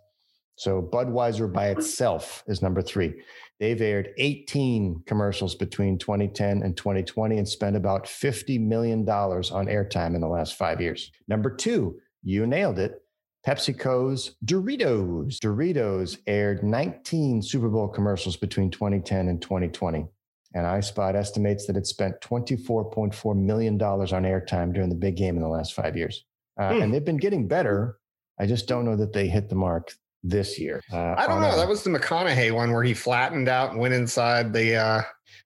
[0.54, 3.14] So Budweiser by itself is number three.
[3.60, 10.14] They've aired 18 commercials between 2010 and 2020 and spent about $50 million on airtime
[10.14, 11.10] in the last five years.
[11.26, 13.02] Number two, you nailed it.
[13.46, 15.38] PepsiCo's Doritos.
[15.38, 20.06] Doritos aired 19 Super Bowl commercials between 2010 and 2020.
[20.54, 25.42] And iSpot estimates that it spent $24.4 million on airtime during the big game in
[25.42, 26.24] the last five years.
[26.58, 26.82] Uh, Hmm.
[26.82, 27.98] And they've been getting better.
[28.40, 29.92] I just don't know that they hit the mark
[30.22, 30.82] this year.
[30.92, 31.52] Uh, I don't know.
[31.52, 34.76] a- That was the McConaughey one where he flattened out and went inside the.
[34.76, 35.02] uh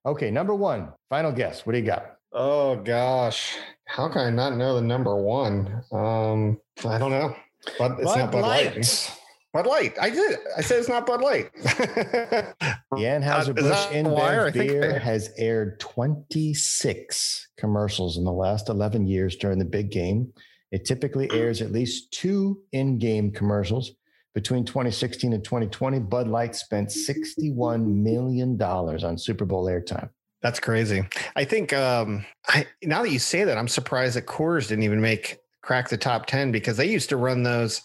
[0.06, 1.64] okay, number one, final guess.
[1.66, 2.16] What do you got?
[2.32, 3.56] Oh gosh,
[3.86, 5.82] how can I not know the number one?
[5.92, 7.36] Um, I don't know.
[7.78, 9.18] But it's not Bud Light.
[9.52, 9.94] Bud Light.
[10.00, 10.38] I did.
[10.56, 11.50] I said it's not Bud Light.
[12.94, 14.34] The Uh, is Anheuser-Busch that why?
[14.34, 19.90] InBev beer they- has aired 26 commercials in the last 11 years during the big
[19.90, 20.32] game.
[20.70, 23.92] It typically airs at least two in-game commercials.
[24.34, 30.08] Between 2016 and 2020, Bud Light spent $61 million on Super Bowl airtime.
[30.42, 31.04] That's crazy.
[31.36, 35.00] I think um I now that you say that, I'm surprised that Coors didn't even
[35.00, 37.80] make crack the top 10 because they used to run those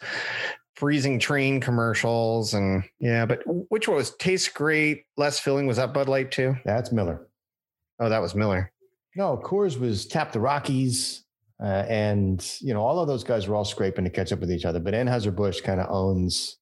[0.75, 5.67] freezing train commercials and yeah, but which one was taste great, less filling?
[5.67, 6.55] Was that Bud Light too?
[6.65, 7.27] That's Miller.
[7.99, 8.71] Oh, that was Miller.
[9.15, 11.23] No, Coors was Tap the Rockies.
[11.61, 14.51] Uh, and, you know, all of those guys were all scraping to catch up with
[14.51, 14.79] each other.
[14.79, 16.57] But Anheuser-Busch kind of owns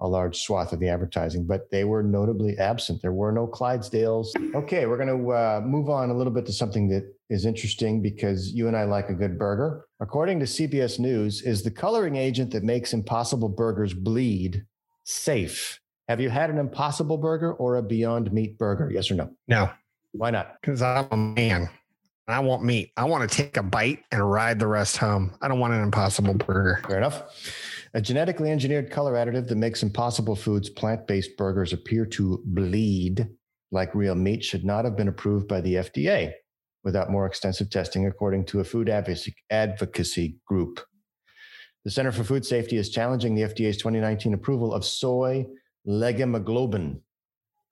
[0.00, 3.02] a large swath of the advertising, but they were notably absent.
[3.02, 4.28] There were no Clydesdales.
[4.54, 8.00] Okay, we're going to uh, move on a little bit to something that is interesting
[8.00, 9.84] because you and I like a good burger.
[10.00, 14.64] According to CBS News, is the coloring agent that makes Impossible Burgers bleed
[15.04, 15.78] safe?
[16.08, 18.90] Have you had an Impossible Burger or a Beyond Meat burger?
[18.90, 19.30] Yes or no?
[19.46, 19.70] No,
[20.12, 20.56] Why not?
[20.60, 21.68] because I'm a man.
[22.28, 22.92] I want meat.
[22.96, 25.32] I want to take a bite and ride the rest home.
[25.42, 26.80] I don't want an impossible burger.
[26.86, 27.22] Fair enough.
[27.94, 33.28] A genetically engineered color additive that makes Impossible Foods plant based burgers appear to bleed
[33.72, 36.32] like real meat should not have been approved by the FDA
[36.84, 40.80] without more extensive testing, according to a food advocacy, group.
[41.84, 45.46] The Center for Food Safety is challenging the FDA's 2019 approval of soy
[45.86, 47.00] leghemoglobin,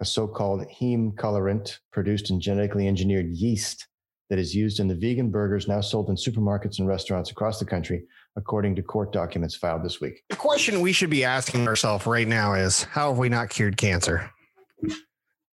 [0.01, 3.87] a so called heme colorant produced in genetically engineered yeast
[4.31, 7.65] that is used in the vegan burgers now sold in supermarkets and restaurants across the
[7.65, 8.05] country,
[8.37, 10.23] according to court documents filed this week.
[10.29, 13.77] The question we should be asking ourselves right now is how have we not cured
[13.77, 14.31] cancer?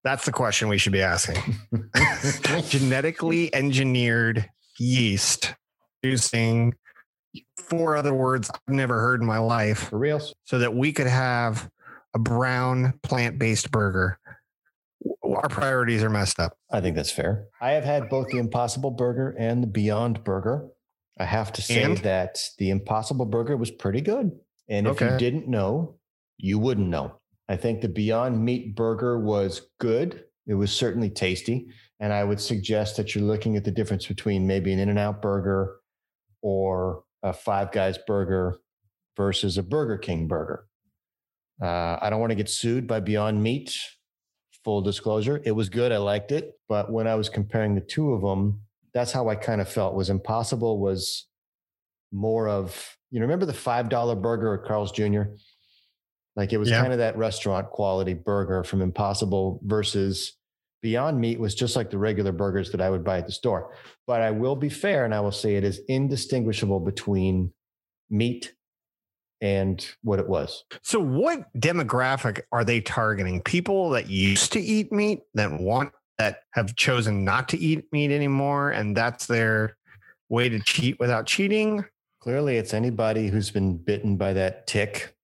[0.02, 1.56] That's the question we should be asking.
[2.68, 5.54] Genetically engineered yeast
[6.02, 6.74] using
[7.56, 10.34] four other words I've never heard in my life For reals?
[10.44, 11.70] so that we could have
[12.14, 14.18] a brown plant based burger.
[15.44, 16.57] Our priorities are messed up.
[16.72, 17.48] I think that's fair.
[17.61, 20.68] I have had both the Impossible Burger and the Beyond Burger.
[21.20, 21.98] I have to say And?
[21.98, 24.30] that the Impossible Burger was pretty good.
[24.70, 25.98] And if you didn't know,
[26.38, 27.20] you wouldn't know.
[27.46, 30.24] I think the Beyond Meat Burger was good.
[30.46, 31.66] It was certainly tasty.
[32.00, 34.96] And I would suggest that you're looking at the difference between maybe an In N
[34.96, 35.76] Out burger
[36.40, 38.57] or a Five Guys burger
[39.14, 40.64] versus a Burger King burger.
[41.62, 43.76] Uh, I don't want to get sued by Beyond Meat.
[44.64, 45.92] Full disclosure, it was good.
[45.92, 48.62] I liked it, but when I was comparing the two of them,
[48.94, 49.94] that's how I kind of felt.
[49.94, 51.27] Was Impossible was
[52.12, 55.22] more of you know remember the five dollar burger at Carl's Jr.
[56.37, 56.81] Like it was Yeah.
[56.81, 60.37] kind of that restaurant quality burger from Impossible versus
[60.83, 63.74] Beyond Meat was just like the regular burgers that I would buy at the store.
[64.07, 67.53] But I will be fair and I will say it is indistinguishable between
[68.11, 68.55] meat
[69.44, 70.64] and what it was.
[70.83, 73.42] So, what demographic are they targeting?
[73.42, 78.11] People that used to eat meat that want that have chosen not to eat meat
[78.11, 79.76] anymore, and that's their
[80.30, 81.85] way to cheat without cheating.
[82.20, 85.14] Clearly, it's anybody who's been bitten by that tick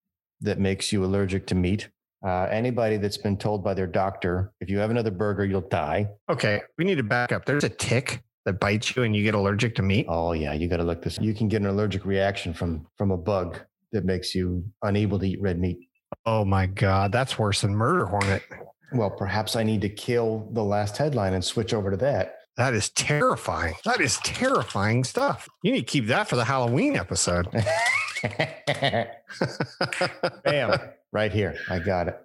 [0.43, 1.89] that makes you allergic to meat.
[2.23, 6.07] Uh, anybody that's been told by their doctor, if you have another burger, you'll die.
[6.29, 7.47] Okay, we need to back up.
[7.47, 10.05] There's a tick that bites you and you get allergic to meat.
[10.11, 11.19] Oh yeah, you got to look this.
[11.19, 13.61] You can get an allergic reaction from from a bug
[13.93, 15.89] that makes you unable to eat red meat.
[16.27, 18.43] Oh my god, that's worse than murder hornet.
[18.93, 22.37] Well, perhaps I need to kill the last headline and switch over to that.
[22.57, 23.75] That is terrifying.
[23.85, 25.49] That is terrifying stuff.
[25.63, 27.47] You need to keep that for the Halloween episode.
[30.45, 30.79] Bam,
[31.13, 31.57] right here.
[31.71, 32.19] I got it.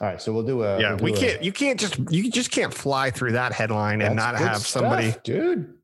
[0.00, 0.80] All right, so we'll do a.
[0.80, 1.42] yeah, we'll do we can't.
[1.42, 1.98] You can't just.
[2.10, 5.10] You just can't fly through that headline and not have somebody.
[5.10, 5.74] stuff, dude.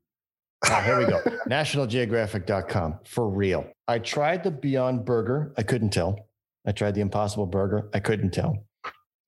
[0.65, 1.21] All right, here we go.
[1.49, 3.67] NationalGeographic.com for real.
[3.87, 5.53] I tried the Beyond Burger.
[5.57, 6.29] I couldn't tell.
[6.65, 7.89] I tried the Impossible Burger.
[7.93, 8.65] I couldn't tell.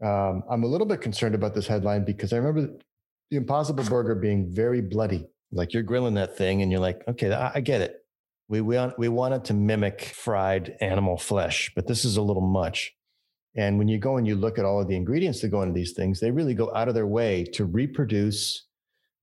[0.04, 2.74] Um, I'm a little bit concerned about this headline because I remember
[3.32, 5.28] the Impossible Burger being very bloody.
[5.52, 7.98] Like you're grilling that thing, and you're like, okay, I, I get it.
[8.48, 12.46] We we want we wanted to mimic fried animal flesh, but this is a little
[12.46, 12.94] much.
[13.56, 15.74] And when you go and you look at all of the ingredients that go into
[15.74, 18.68] these things, they really go out of their way to reproduce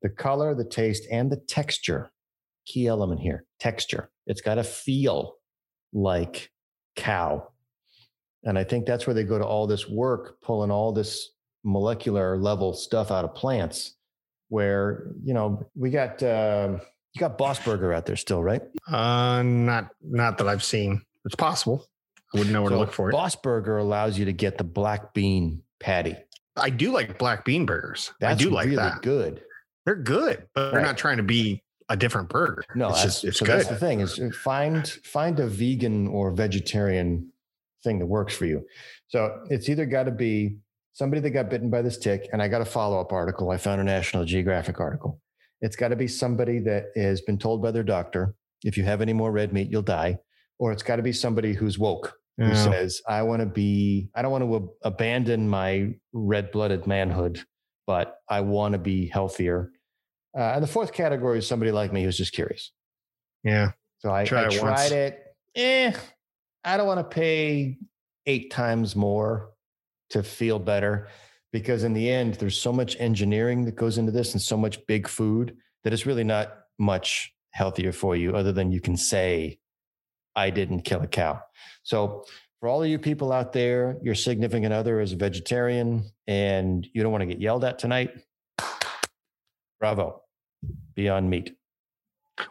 [0.00, 2.12] the color, the taste, and the texture.
[2.64, 4.11] Key element here texture.
[4.26, 5.36] It's got to feel
[5.92, 6.50] like
[6.96, 7.48] cow.
[8.44, 11.30] And I think that's where they go to all this work, pulling all this
[11.64, 13.94] molecular level stuff out of plants.
[14.48, 16.80] Where, you know, we got, um
[17.14, 18.62] you got Boss Burger out there still, right?
[18.88, 21.02] Uh, not not that I've seen.
[21.24, 21.86] It's possible.
[22.34, 23.12] I wouldn't know where to look for it.
[23.12, 26.16] Boss Burger allows you to get the black bean patty.
[26.56, 28.12] I do like black bean burgers.
[28.20, 29.02] That's I do like really that.
[29.02, 29.42] good.
[29.84, 32.64] They're good, but they're not trying to be a different burger.
[32.74, 33.58] No, it's that's, just it's so good.
[33.58, 37.30] that's the thing is uh, find find a vegan or vegetarian
[37.84, 38.64] thing that works for you.
[39.08, 40.56] So it's either got to be
[40.92, 43.50] somebody that got bitten by this tick, and I got a follow up article.
[43.50, 45.20] I found a National Geographic article.
[45.60, 49.00] It's got to be somebody that has been told by their doctor, if you have
[49.00, 50.18] any more red meat, you'll die.
[50.58, 52.54] Or it's got to be somebody who's woke, who Yeah.
[52.54, 57.40] says, I want to be, I don't want to ab- abandon my red blooded manhood,
[57.86, 59.70] but I want to be healthier.
[60.36, 62.72] Uh, and the fourth category is somebody like me who's just curious.
[63.42, 63.72] yeah.
[63.98, 64.90] So I, Try I it tried once.
[64.90, 65.22] it.
[65.54, 65.92] Eh,
[66.64, 67.78] I don't want to pay
[68.26, 69.50] eight times more
[70.10, 71.08] to feel better
[71.52, 74.84] because in the end, there's so much engineering that goes into this and so much
[74.86, 79.58] big food that it's really not much healthier for you other than you can say,
[80.34, 81.40] I didn't kill a cow.
[81.84, 82.24] So
[82.58, 87.02] for all of you people out there, your significant other is a vegetarian and you
[87.04, 88.10] don't want to get yelled at tonight.
[89.78, 90.21] Bravo.
[90.94, 91.56] Beyond meat.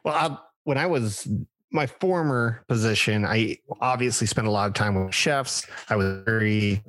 [0.04, 1.28] Well, I, when I was
[1.72, 5.66] my former position, I obviously spent a lot of time with chefs.
[5.90, 6.84] I was very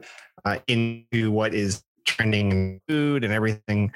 [0.45, 3.93] uh, into what is trending in food and everything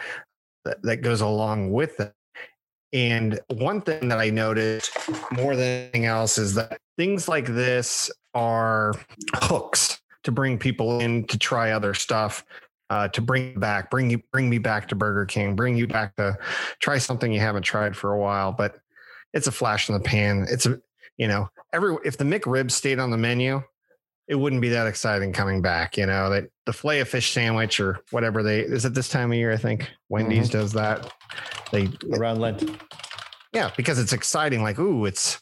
[0.65, 2.12] that, that goes along with it.
[2.93, 4.97] And one thing that I noticed
[5.33, 8.95] more than anything else is that things like this are
[9.35, 12.45] hooks to bring people in to try other stuff,
[12.90, 16.16] uh, to bring back, bring you, bring me back to Burger King, bring you back
[16.16, 16.37] to
[16.81, 18.53] try something you haven't tried for a while.
[18.53, 18.79] But
[19.33, 20.46] it's a flash in the pan.
[20.49, 20.81] It's a,
[21.16, 23.62] you know, every if the McRib stayed on the menu,
[24.29, 25.96] it wouldn't be that exciting coming back.
[25.96, 29.33] You know, that the fillet of fish sandwich or whatever they is at this time
[29.33, 29.53] of year.
[29.53, 31.12] I think Wendy's does that.
[31.72, 32.70] They Around Lent.
[33.53, 34.62] yeah, because it's exciting.
[34.62, 35.40] Like, ooh, it's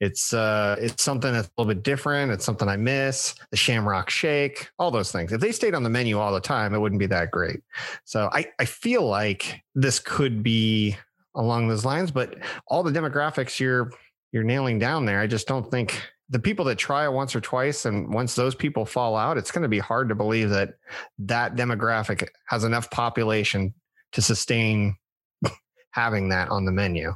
[0.00, 2.30] it's uh it's something that's a little bit different.
[2.30, 3.34] It's something I miss.
[3.50, 5.32] The Shamrock Shake, all those things.
[5.32, 7.60] If they stayed on the menu all the time, it wouldn't be that great.
[8.04, 10.96] So I I feel like this could be
[11.34, 12.36] along those lines, but
[12.68, 13.92] all the demographics you're
[14.32, 17.40] you're nailing down there, I just don't think the people that try it once or
[17.40, 20.74] twice and once those people fall out, it's going to be hard to believe that
[21.18, 23.72] that demographic has enough population
[24.12, 24.94] to sustain
[25.92, 27.14] having that on the menu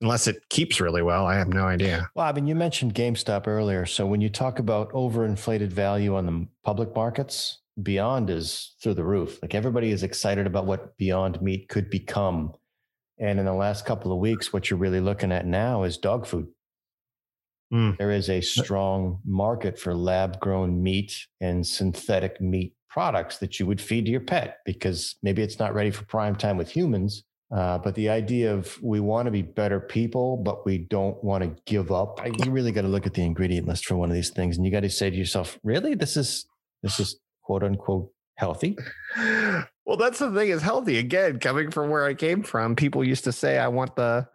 [0.00, 1.26] unless it keeps really well.
[1.26, 2.08] I have no idea.
[2.14, 3.86] Well, I mean, you mentioned GameStop earlier.
[3.86, 9.04] So when you talk about overinflated value on the public markets, Beyond is through the
[9.04, 9.38] roof.
[9.42, 12.54] Like everybody is excited about what Beyond Meat could become.
[13.18, 16.26] And in the last couple of weeks, what you're really looking at now is dog
[16.26, 16.46] food.
[17.72, 17.98] Mm.
[17.98, 23.66] There is a strong market for lab grown meat and synthetic meat products that you
[23.66, 27.24] would feed to your pet because maybe it's not ready for prime time with humans.
[27.54, 31.44] Uh, but the idea of we want to be better people, but we don't want
[31.44, 32.20] to give up.
[32.20, 34.56] I- You really got to look at the ingredient list for one of these things,
[34.56, 36.46] and you got to say to yourself, "Really, this is
[36.82, 38.76] this is quote unquote healthy."
[39.86, 40.98] Well, that's the thing is healthy.
[40.98, 44.26] Again, coming from where I came from, people used to say, I want the,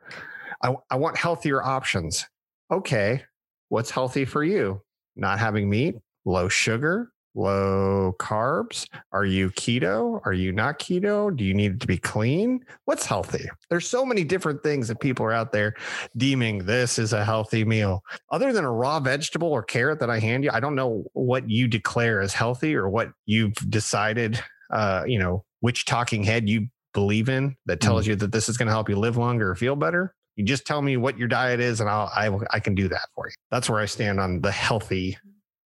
[0.64, 2.26] I, I want healthier options.
[2.72, 3.24] Okay.
[3.68, 4.82] What's healthy for you?
[5.18, 8.88] Not having meat, low sugar, low carbs?
[9.11, 10.21] Are you keto?
[10.25, 11.36] Are you not keto?
[11.36, 12.63] Do you need it to be clean?
[12.86, 13.49] What's healthy?
[13.69, 15.75] There's so many different things that people are out there
[16.17, 18.03] deeming this is a healthy meal.
[18.32, 21.49] Other than a raw vegetable or carrot that I hand you, I don't know what
[21.49, 26.67] you declare as healthy or what you've decided, uh, you know, which talking head you
[26.93, 28.09] believe in that tells mm.
[28.09, 30.13] you that this is going to help you live longer or feel better.
[30.36, 33.09] You just tell me what your diet is, and I'll I, I can do that
[33.13, 33.34] for you.
[33.51, 35.17] That's where I stand on the healthy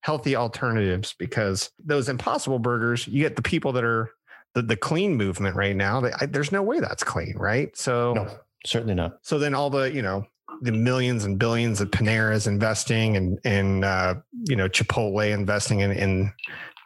[0.06, 4.12] healthy alternatives because those impossible burgers, you get the people that are
[4.54, 6.00] the, the clean movement right now.
[6.00, 7.76] They, I, there's no way that's clean, right?
[7.76, 8.30] So no,
[8.68, 9.18] certainly not.
[9.24, 10.24] So then all the you know
[10.62, 14.14] the millions and billions of Panera's investing and and uh,
[14.48, 16.32] you know Chipotle investing in, in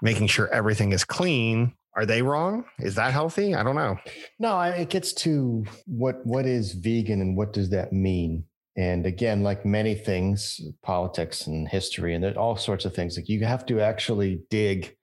[0.01, 1.74] making sure everything is clean.
[1.97, 2.63] Are they wrong?
[2.80, 3.53] Is that healthy?
[3.53, 3.97] I don't know.
[4.39, 8.45] No, it gets to what what is vegan and what does that mean?
[8.80, 13.43] And again, like many things, politics and history, and all sorts of things, like you
[13.43, 14.95] have to actually dig,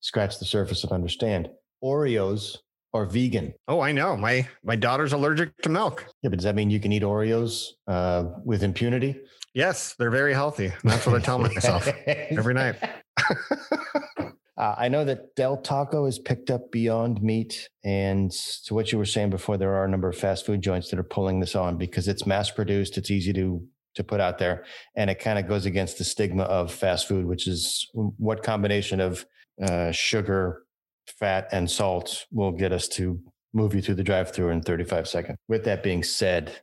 [0.00, 1.48] scratch the surface and understand.
[1.82, 2.58] Oreos
[2.92, 3.54] are vegan.
[3.66, 4.14] Oh, I know.
[4.14, 6.04] My my daughter's allergic to milk.
[6.22, 9.18] Yeah, but does that mean you can eat Oreos uh, with impunity?
[9.54, 10.70] Yes, they're very healthy.
[10.82, 12.76] That's what I tell myself every night.
[14.56, 17.68] Uh, I know that Del Taco has picked up Beyond Meat.
[17.82, 18.30] And
[18.66, 20.98] to what you were saying before, there are a number of fast food joints that
[20.98, 24.64] are pulling this on because it's mass produced, it's easy to to put out there,
[24.96, 29.00] and it kind of goes against the stigma of fast food, which is what combination
[29.00, 29.24] of
[29.62, 30.64] uh, sugar,
[31.06, 33.20] fat, and salt will get us to
[33.52, 35.38] move you through the drive-through in 35 seconds.
[35.48, 36.60] With that being said,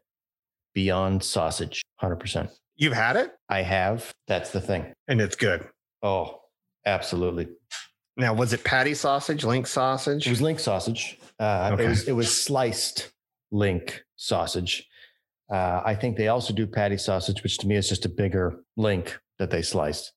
[0.73, 2.49] Beyond Sausage, 100%.
[2.75, 3.31] You've had it?
[3.47, 4.11] I have.
[4.27, 4.91] That's the thing.
[5.07, 5.67] And it's good.
[6.03, 6.40] Oh,
[6.85, 7.47] absolutely.
[8.17, 10.27] Now, was it patty sausage, link sausage?
[10.27, 11.17] It was link sausage.
[11.39, 11.85] Uh, okay.
[11.85, 13.11] It was it was sliced
[13.51, 14.87] link sausage.
[15.51, 18.59] Uh, I think they also do patty sausage, which to me is just a bigger
[18.77, 20.13] link that they sliced.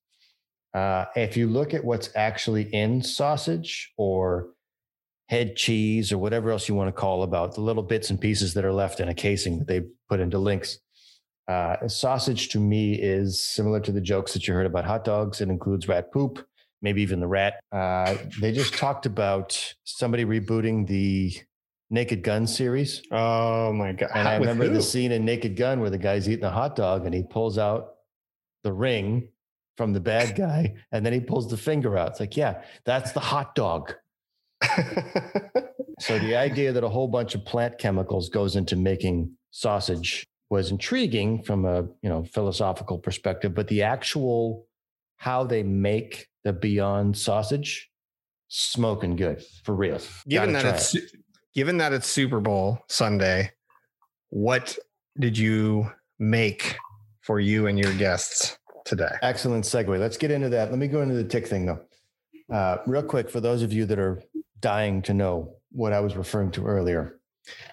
[0.72, 4.50] Uh, if you look at what's actually in sausage or
[5.28, 8.54] head cheese or whatever else you want to call about the little bits and pieces
[8.54, 10.78] that are left in a casing that they put into links,
[11.48, 15.40] uh, sausage to me is similar to the jokes that you heard about hot dogs.
[15.40, 16.44] It includes rat poop
[16.82, 17.54] maybe even the rat.
[17.72, 21.32] Uh, they just talked about somebody rebooting the
[21.90, 23.02] Naked Gun series.
[23.10, 24.10] Oh my god!
[24.14, 24.74] And I remember who?
[24.74, 27.58] the scene in Naked Gun where the guy's eating a hot dog and he pulls
[27.58, 27.94] out
[28.62, 29.28] the ring
[29.76, 32.10] from the bad guy, and then he pulls the finger out.
[32.10, 33.94] It's like, yeah, that's the hot dog.
[36.00, 40.70] so the idea that a whole bunch of plant chemicals goes into making sausage was
[40.70, 44.63] intriguing from a you know philosophical perspective, but the actual
[45.16, 47.90] how they make the Beyond sausage,
[48.48, 49.98] smoking good for real.
[50.28, 51.10] Given Gotta that it's it.
[51.54, 53.52] given that it's Super Bowl Sunday,
[54.30, 54.78] what
[55.18, 56.76] did you make
[57.20, 59.10] for you and your guests today?
[59.22, 59.98] Excellent segue.
[59.98, 60.70] Let's get into that.
[60.70, 61.80] Let me go into the tick thing though.
[62.52, 64.22] Uh, real quick, for those of you that are
[64.60, 67.18] dying to know what I was referring to earlier,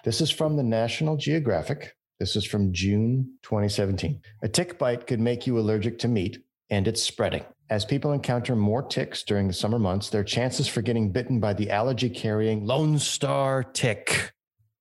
[0.04, 1.94] this is from the National Geographic.
[2.18, 4.20] This is from June 2017.
[4.42, 7.44] A tick bite could make you allergic to meat, and it's spreading.
[7.68, 11.52] As people encounter more ticks during the summer months, their chances for getting bitten by
[11.52, 14.32] the allergy carrying Lone Star tick.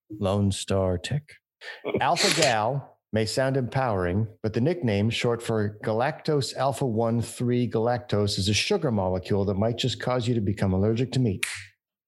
[0.09, 1.35] Lone Star tick.
[2.01, 8.39] Alpha gal may sound empowering, but the nickname, short for galactose alpha 1 3 galactose,
[8.39, 11.45] is a sugar molecule that might just cause you to become allergic to meat.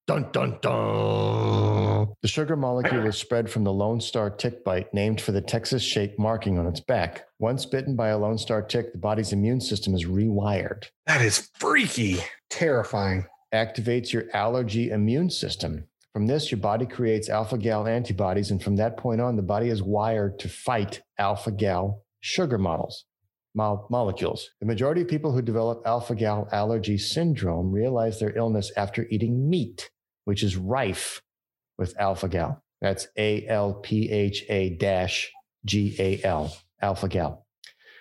[0.05, 2.09] Dun dun dun.
[2.21, 5.81] The sugar molecule is spread from the Lone Star tick bite, named for the Texas
[5.81, 7.27] shaped marking on its back.
[7.39, 10.87] Once bitten by a Lone Star tick, the body's immune system is rewired.
[11.07, 12.17] That is freaky,
[12.49, 13.27] terrifying.
[13.53, 15.85] Activates your allergy immune system.
[16.11, 19.69] From this, your body creates alpha gal antibodies, and from that point on, the body
[19.69, 23.05] is wired to fight alpha gal sugar models
[23.55, 24.49] mo- molecules.
[24.59, 29.49] The majority of people who develop alpha gal allergy syndrome realize their illness after eating
[29.49, 29.89] meat,
[30.25, 31.21] which is rife
[31.77, 32.63] with alpha gal.
[32.81, 35.31] That's A L P H A dash
[35.65, 37.45] G A L, alpha gal.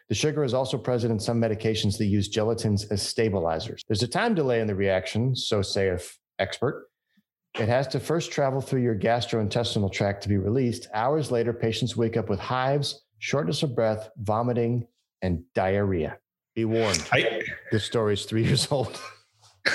[0.09, 3.81] The sugar is also present in some medications that use gelatins as stabilizers.
[3.89, 6.89] There's a time delay in the reaction, so say saith expert.
[7.59, 10.89] It has to first travel through your gastrointestinal tract to be released.
[10.95, 14.87] Hours later, patients wake up with hives, shortness of breath, vomiting,
[15.23, 16.18] and diarrhea.
[16.55, 17.07] Be warned.
[17.12, 19.01] I, this story is three years old.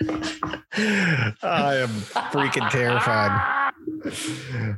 [0.00, 3.72] I am freaking terrified.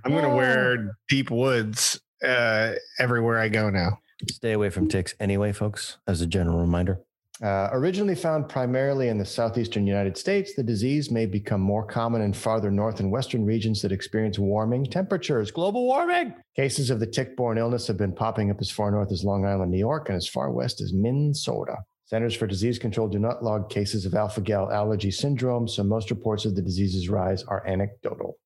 [0.05, 3.99] I'm going to wear deep woods uh, everywhere I go now.
[4.31, 7.01] Stay away from ticks anyway, folks, as a general reminder.
[7.43, 12.21] Uh, originally found primarily in the southeastern United States, the disease may become more common
[12.21, 15.51] in farther north and western regions that experience warming temperatures.
[15.51, 16.35] Global warming!
[16.55, 19.47] Cases of the tick borne illness have been popping up as far north as Long
[19.47, 21.79] Island, New York, and as far west as Minnesota.
[22.05, 26.11] Centers for Disease Control do not log cases of alpha gal allergy syndrome, so most
[26.11, 28.37] reports of the disease's rise are anecdotal.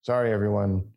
[0.00, 0.92] Sorry, everyone,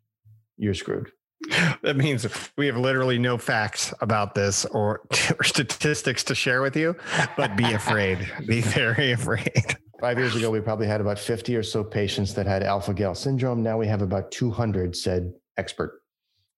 [0.56, 1.12] you're screwed.
[1.82, 2.28] That means
[2.58, 5.02] we have literally no facts about this or,
[5.40, 6.96] or statistics to share with you,
[7.38, 8.30] but be afraid.
[8.48, 9.78] be very afraid.
[10.00, 13.16] Five years ago, we probably had about 50 or so patients that had alpha gal
[13.16, 13.64] syndrome.
[13.64, 16.02] Now we have about 200, said expert.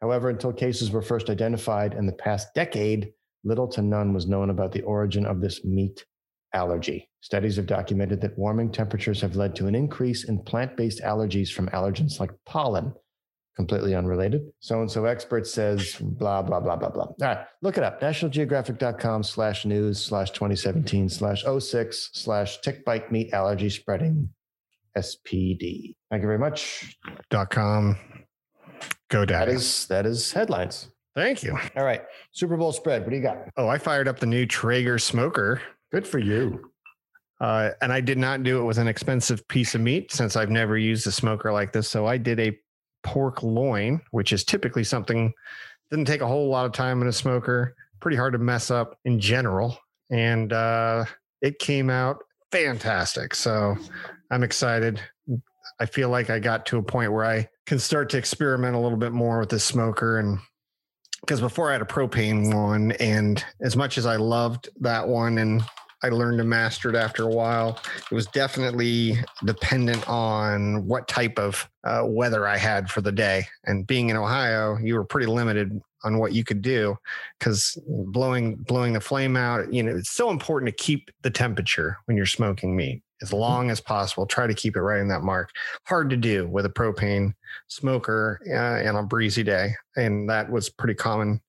[0.01, 3.13] However, until cases were first identified in the past decade,
[3.43, 6.05] little to none was known about the origin of this meat
[6.53, 7.09] allergy.
[7.21, 11.51] Studies have documented that warming temperatures have led to an increase in plant based allergies
[11.51, 12.93] from allergens like pollen.
[13.61, 14.51] Completely unrelated.
[14.59, 17.03] So and so expert says blah, blah, blah, blah, blah.
[17.03, 18.01] All right, look it up.
[18.01, 24.29] NationalGeographic.com slash news slash 2017 slash 06 slash tick bite meat allergy spreading
[24.97, 25.95] SPD.
[26.09, 26.97] Thank you very much.
[27.29, 27.97] Dot com.
[29.11, 29.51] Go That daddy.
[29.53, 30.87] is that is headlines.
[31.15, 31.55] Thank you.
[31.75, 32.01] All right.
[32.31, 33.03] Super Bowl spread.
[33.03, 33.37] What do you got?
[33.57, 35.61] Oh, I fired up the new Traeger smoker.
[35.91, 36.71] Good for you.
[37.39, 40.49] Uh, and I did not do it with an expensive piece of meat since I've
[40.49, 41.87] never used a smoker like this.
[41.89, 42.57] So I did a
[43.03, 45.33] pork loin, which is typically something
[45.89, 48.97] didn't take a whole lot of time in a smoker, pretty hard to mess up
[49.03, 49.77] in general.
[50.09, 51.05] And uh,
[51.41, 53.33] it came out fantastic.
[53.35, 53.75] So
[54.29, 55.01] I'm excited.
[55.79, 58.79] I feel like I got to a point where I can start to experiment a
[58.79, 60.39] little bit more with this smoker and
[61.21, 65.37] because before I had a propane one, and as much as I loved that one
[65.37, 65.63] and
[66.03, 67.79] I learned to master it after a while.
[68.11, 73.45] It was definitely dependent on what type of uh, weather I had for the day.
[73.65, 76.97] And being in Ohio, you were pretty limited on what you could do
[77.39, 79.71] because blowing blowing the flame out.
[79.71, 83.69] You know, it's so important to keep the temperature when you're smoking meat as long
[83.69, 84.25] as possible.
[84.25, 85.51] Try to keep it right in that mark.
[85.85, 87.33] Hard to do with a propane
[87.67, 91.39] smoker uh, on a breezy day, and that was pretty common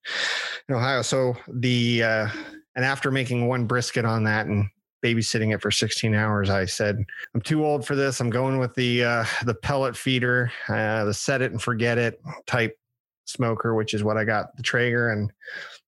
[0.69, 1.01] in Ohio.
[1.01, 2.27] So the uh,
[2.75, 4.69] and after making one brisket on that and
[5.03, 7.03] babysitting it for 16 hours, I said,
[7.35, 8.19] I'm too old for this.
[8.19, 12.21] I'm going with the uh, the pellet feeder, uh, the set it and forget it
[12.47, 12.77] type
[13.25, 15.31] smoker, which is what I got the Traeger, and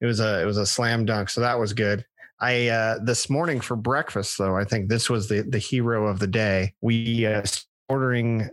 [0.01, 1.29] it was a it was a slam dunk.
[1.29, 2.05] So that was good.
[2.41, 6.19] I uh, this morning for breakfast though, I think this was the the hero of
[6.19, 6.75] the day.
[6.81, 7.43] We uh,
[7.89, 8.49] ordering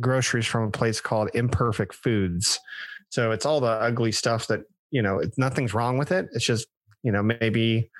[0.00, 2.58] groceries from a place called Imperfect Foods.
[3.10, 4.60] So it's all the ugly stuff that
[4.90, 5.18] you know.
[5.18, 6.28] It's nothing's wrong with it.
[6.32, 6.68] It's just
[7.02, 7.90] you know maybe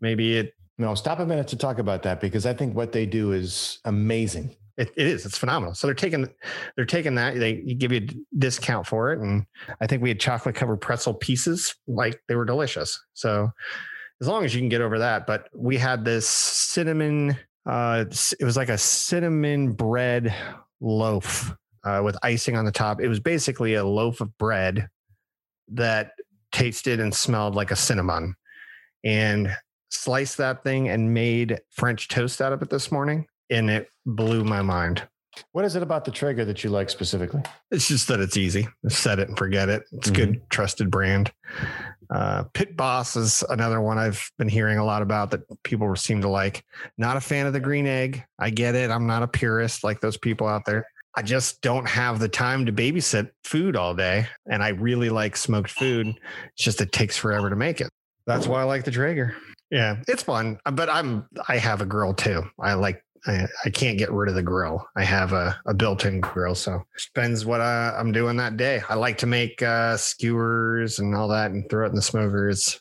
[0.00, 3.06] maybe it No, stop a minute to talk about that because I think what they
[3.06, 4.56] do is amazing.
[4.76, 5.24] It, it is.
[5.24, 5.74] It's phenomenal.
[5.74, 6.28] So they're taking,
[6.74, 7.36] they're taking that.
[7.36, 9.46] They give you a discount for it, and
[9.80, 11.76] I think we had chocolate covered pretzel pieces.
[11.86, 13.00] Like they were delicious.
[13.14, 13.50] So
[14.20, 17.36] as long as you can get over that, but we had this cinnamon.
[17.66, 18.04] Uh,
[18.40, 20.34] it was like a cinnamon bread
[20.80, 23.00] loaf uh, with icing on the top.
[23.00, 24.88] It was basically a loaf of bread
[25.68, 26.12] that
[26.50, 28.34] tasted and smelled like a cinnamon,
[29.04, 29.54] and
[29.90, 34.44] sliced that thing and made French toast out of it this morning, and it blew
[34.44, 35.06] my mind.
[35.52, 37.42] What is it about the Traeger that you like specifically?
[37.70, 38.68] It's just that it's easy.
[38.88, 39.82] Set it and forget it.
[39.92, 41.32] It's good, trusted brand.
[42.08, 46.20] Uh, Pit Boss is another one I've been hearing a lot about that people seem
[46.20, 46.64] to like.
[46.98, 48.24] Not a fan of the green egg.
[48.38, 48.90] I get it.
[48.90, 50.86] I'm not a purist like those people out there.
[51.16, 54.26] I just don't have the time to babysit food all day.
[54.48, 56.08] And I really like smoked food.
[56.08, 57.88] It's just it takes forever to make it.
[58.26, 59.36] That's why I like the Traeger.
[59.70, 60.58] Yeah, it's fun.
[60.72, 62.42] But I'm I have a grill too.
[62.60, 64.86] I like I, I can't get rid of the grill.
[64.96, 68.82] I have a, a built-in grill, so it depends what I, I'm doing that day.
[68.88, 72.50] I like to make uh, skewers and all that, and throw it in the smoker.
[72.50, 72.80] It's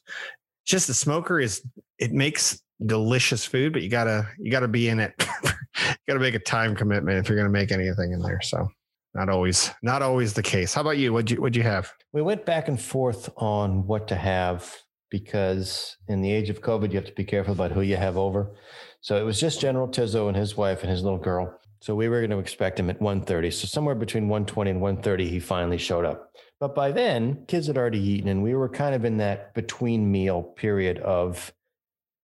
[0.65, 1.65] just the smoker is
[1.97, 5.13] it makes delicious food, but you gotta you gotta be in it.
[5.43, 8.41] you gotta make a time commitment if you're gonna make anything in there.
[8.41, 8.67] So
[9.13, 10.73] not always not always the case.
[10.73, 11.13] How about you?
[11.13, 11.91] What'd you what'd you have?
[12.11, 14.75] We went back and forth on what to have
[15.13, 18.17] because in the age of COVID, you have to be careful about who you have
[18.17, 18.55] over.
[19.01, 21.55] So it was just General Tizzo and his wife and his little girl.
[21.81, 23.53] So we were going to expect him at 1.30.
[23.53, 26.31] So somewhere between 1.20 and 1.30, he finally showed up.
[26.59, 30.11] But by then, kids had already eaten, and we were kind of in that between
[30.11, 31.53] meal period of,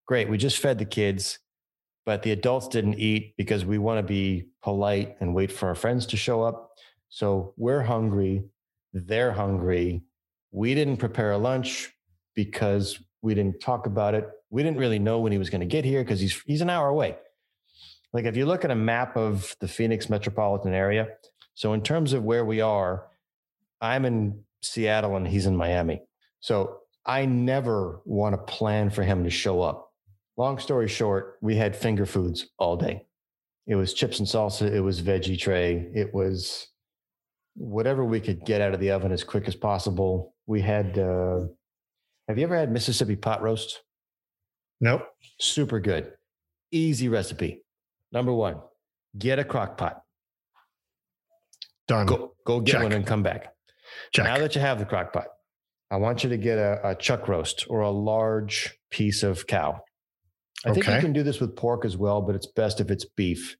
[0.07, 1.37] great, we just fed the kids,
[2.07, 5.75] but the adults didn't eat because we want to be polite and wait for our
[5.75, 6.71] friends to show up.
[7.09, 8.45] So we're hungry,
[8.93, 10.01] they're hungry.
[10.49, 11.93] We didn't prepare a lunch
[12.45, 14.29] because we didn't talk about it.
[14.49, 16.69] We didn't really know when he was going to get here because he's he's an
[16.69, 17.17] hour away.
[18.13, 21.07] Like if you look at a map of the Phoenix metropolitan area,
[21.53, 23.07] so in terms of where we are,
[23.81, 26.01] I'm in Seattle and he's in Miami.
[26.39, 29.91] So I never want to plan for him to show up.
[30.37, 33.05] Long story short, we had finger foods all day.
[33.67, 36.67] It was chips and salsa, it was veggie tray, it was
[37.55, 40.33] whatever we could get out of the oven as quick as possible.
[40.47, 41.41] We had uh,
[42.29, 43.81] have you ever had Mississippi pot roast?
[44.79, 45.01] Nope.
[45.39, 46.13] Super good.
[46.71, 47.63] Easy recipe.
[48.11, 48.57] Number one,
[49.17, 50.03] get a crock pot.
[51.87, 52.05] Done.
[52.05, 52.83] Go, go get Check.
[52.83, 53.53] one and come back.
[54.13, 54.25] Check.
[54.25, 55.25] Now that you have the crock pot,
[55.89, 59.81] I want you to get a, a chuck roast or a large piece of cow.
[60.65, 63.05] I think you can do this with pork as well, but it's best if it's
[63.05, 63.55] beef.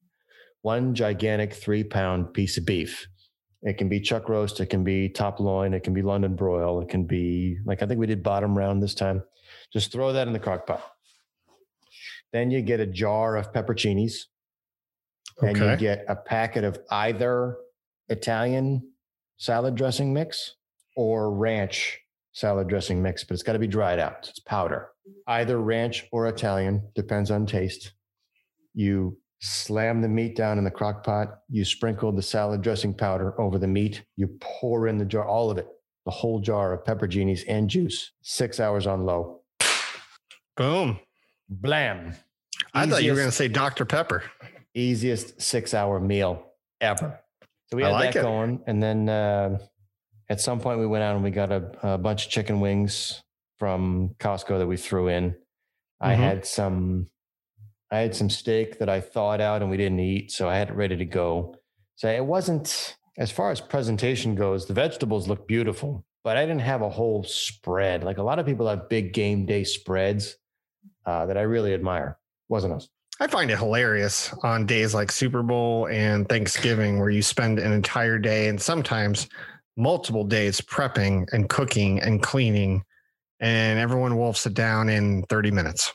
[0.61, 3.07] One gigantic three pound piece of beef.
[3.61, 6.81] It can be chuck roast, it can be top loin, it can be London broil,
[6.81, 9.23] it can be like I think we did bottom round this time.
[9.73, 10.81] Just throw that in the crock pot.
[12.31, 14.25] Then you get a jar of pepperoncinis
[15.41, 17.57] and you get a packet of either
[18.09, 18.91] Italian
[19.37, 20.55] salad dressing mix
[20.95, 21.99] or ranch
[22.33, 24.27] salad dressing mix, but it's got to be dried out.
[24.29, 24.89] It's powder.
[25.27, 27.93] Either ranch or Italian, depends on taste.
[28.73, 31.39] You slam the meat down in the crock pot.
[31.49, 34.03] You sprinkle the salad dressing powder over the meat.
[34.15, 35.67] You pour in the jar, all of it,
[36.05, 39.41] the whole jar of pepperoncinis and juice, six hours on low.
[40.57, 40.99] Boom.
[41.49, 42.13] Blam.
[42.73, 43.85] I thought you were going to say Dr.
[43.85, 44.23] Pepper.
[44.75, 46.45] easiest six hour meal
[46.81, 47.19] ever.
[47.67, 48.23] So we I had like that it.
[48.23, 48.61] going.
[48.67, 49.59] And then uh,
[50.29, 53.21] at some point we went out and we got a, a bunch of chicken wings
[53.57, 55.35] from Costco that we threw in.
[56.01, 56.17] I Mhm.
[56.17, 57.09] had some
[57.91, 60.31] I had some steak that I thawed out and we didn't eat.
[60.31, 61.55] So I had it ready to go.
[61.95, 66.61] So it wasn't as far as presentation goes, the vegetables look beautiful, but I didn't
[66.61, 68.03] have a whole spread.
[68.03, 70.37] Like a lot of people have big game day spreads
[71.05, 72.17] uh, that I really admire.
[72.47, 72.87] Wasn't us.
[73.19, 77.73] I find it hilarious on days like Super Bowl and Thanksgiving where you spend an
[77.73, 79.27] entire day and sometimes
[79.75, 82.83] multiple days prepping and cooking and cleaning,
[83.41, 85.93] and everyone will it down in 30 minutes.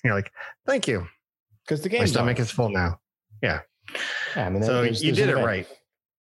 [0.04, 0.30] You're like,
[0.66, 1.06] thank you.
[1.66, 2.98] Because the game My stomach is full now.
[3.42, 3.60] Yeah,
[4.36, 5.66] I mean, So there's- you there's did it right.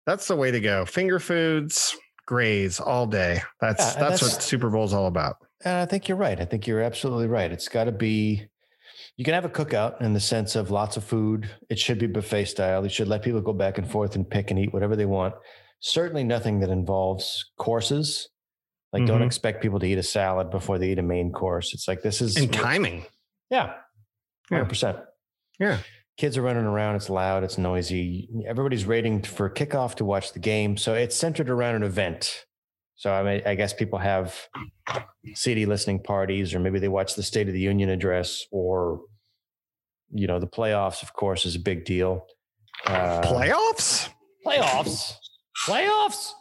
[0.06, 0.86] That's the way to go.
[0.86, 3.42] Finger foods, graze all day.
[3.62, 5.38] That's Yeah, that's, that's- what Super Bowl's all about.
[5.66, 6.40] And I think you're right.
[6.40, 7.52] I think you're absolutely right.
[7.52, 8.48] It's got to be.
[9.18, 11.50] You can have a cookout in the sense of lots of food.
[11.70, 12.84] It should be buffet style.
[12.84, 15.34] You should let people go back and forth and pick and eat whatever they want.
[15.80, 18.30] Certainly nothing that involves courses.
[18.94, 19.26] Like, don't Mhm.
[19.26, 21.74] expect people to eat a salad before they eat a main course.
[21.74, 23.06] It's like this is And timing.
[23.50, 23.74] Yeah.
[24.52, 24.64] Yeah.
[24.66, 25.04] 100%.
[25.60, 25.80] Yeah.
[26.18, 26.96] Kids are running around.
[26.96, 27.44] It's loud.
[27.44, 28.30] It's noisy.
[28.48, 30.76] Everybody's waiting for kickoff to watch the game.
[30.78, 32.46] So it's centered around an event.
[32.96, 34.36] So I mean, I guess people have
[35.36, 39.02] CD listening parties, or maybe they watch the State of the Union address, or
[40.12, 41.04] you know, the playoffs.
[41.04, 42.26] Of course, is a big deal.
[42.88, 44.10] Uh, Playoffs?
[44.46, 45.14] playoffs,
[45.68, 46.32] playoffs.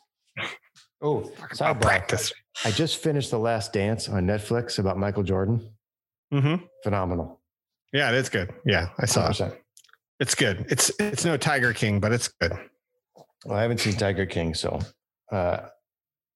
[1.02, 1.30] Oh,
[1.80, 2.32] practice.
[2.64, 5.75] I just finished The Last Dance on Netflix about Michael Jordan.
[6.32, 6.64] Mm-hmm.
[6.82, 7.40] Phenomenal.
[7.92, 8.52] Yeah, it's good.
[8.64, 9.32] Yeah, I saw it.
[9.32, 9.56] 100%.
[10.18, 10.66] It's good.
[10.70, 12.52] It's it's no Tiger King, but it's good.
[13.44, 14.80] Well, I haven't seen Tiger King, so
[15.30, 15.58] uh,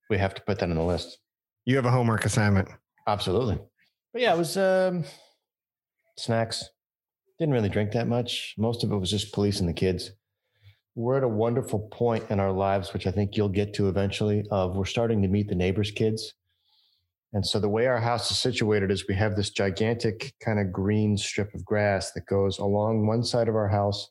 [0.09, 1.17] we have to put that on the list.
[1.65, 2.69] You have a homework assignment.
[3.07, 3.59] Absolutely.
[4.13, 5.03] But yeah, it was um,
[6.17, 6.63] snacks.
[7.39, 8.53] Didn't really drink that much.
[8.57, 10.11] Most of it was just policing the kids.
[10.93, 14.45] We're at a wonderful point in our lives, which I think you'll get to eventually,
[14.51, 16.33] of we're starting to meet the neighbors' kids.
[17.33, 20.71] And so the way our house is situated is we have this gigantic kind of
[20.71, 24.09] green strip of grass that goes along one side of our house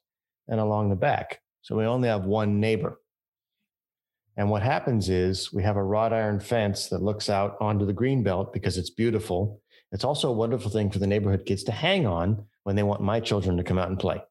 [0.48, 1.40] and along the back.
[1.62, 2.98] So we only have one neighbor.
[4.36, 7.92] And what happens is we have a wrought iron fence that looks out onto the
[7.92, 9.60] green belt because it's beautiful.
[9.92, 13.02] It's also a wonderful thing for the neighborhood kids to hang on when they want
[13.02, 14.22] my children to come out and play.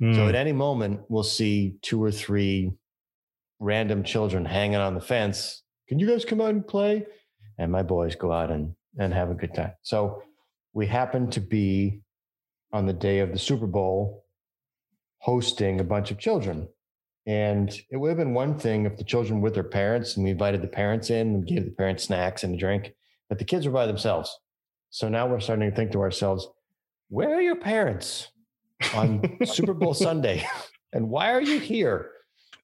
[0.00, 0.28] So Mm.
[0.28, 2.72] at any moment, we'll see two or three
[3.60, 5.62] random children hanging on the fence.
[5.88, 7.06] Can you guys come out and play?
[7.62, 9.72] And my boys go out and, and have a good time.
[9.82, 10.22] So
[10.72, 12.00] we happen to be
[12.72, 14.24] on the day of the Super Bowl
[15.18, 16.68] hosting a bunch of children.
[17.24, 20.24] And it would have been one thing if the children were with their parents and
[20.24, 22.94] we invited the parents in and gave the parents snacks and a drink,
[23.28, 24.36] but the kids were by themselves.
[24.90, 26.48] So now we're starting to think to ourselves,
[27.10, 28.28] where are your parents
[28.92, 30.46] on Super Bowl Sunday?
[30.94, 32.10] And why are you here?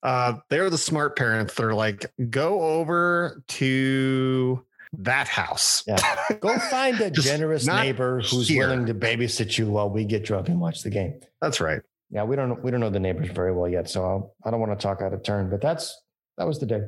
[0.03, 1.55] Uh, they're the smart parents.
[1.55, 4.63] They're like, go over to
[4.93, 5.83] that house.
[5.87, 5.97] Yeah.
[6.39, 8.67] Go find a generous neighbor who's here.
[8.67, 11.19] willing to babysit you while we get drunk and watch the game.
[11.41, 11.81] That's right.
[12.11, 14.59] Yeah, we don't we don't know the neighbors very well yet, so I'll, I don't
[14.59, 15.49] want to talk out of turn.
[15.49, 15.95] But that's
[16.37, 16.81] that was the day.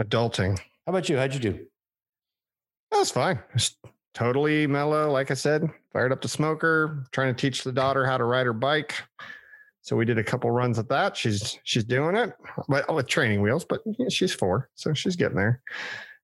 [0.00, 0.58] Adulting.
[0.58, 1.16] How about you?
[1.16, 1.66] How'd you do?
[2.92, 3.40] That was fine.
[3.54, 3.76] Just
[4.14, 5.10] totally mellow.
[5.10, 8.46] Like I said, fired up the smoker, trying to teach the daughter how to ride
[8.46, 8.94] her bike.
[9.82, 11.16] So we did a couple runs at that.
[11.16, 12.32] She's she's doing it,
[12.68, 13.64] but oh, with training wheels.
[13.64, 13.80] But
[14.10, 15.62] she's four, so she's getting there.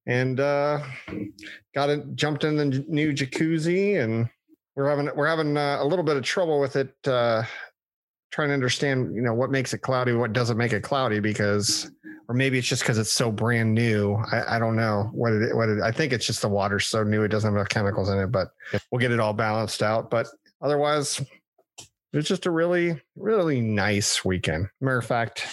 [0.07, 0.82] And uh,
[1.74, 2.14] got it.
[2.14, 4.28] Jumped in the new jacuzzi, and
[4.76, 7.42] we're having we're having uh, a little bit of trouble with it uh,
[8.30, 11.90] trying to understand, you know, what makes it cloudy, what doesn't make it cloudy, because,
[12.28, 14.14] or maybe it's just because it's so brand new.
[14.30, 17.02] I, I don't know what it, what it, I think it's just the water's so
[17.02, 18.48] new, it doesn't have enough chemicals in it, but
[18.90, 20.11] we'll get it all balanced out.
[20.11, 20.26] But
[20.61, 21.24] otherwise,
[22.12, 24.68] it's just a really, really nice weekend.
[24.80, 25.46] Matter of fact,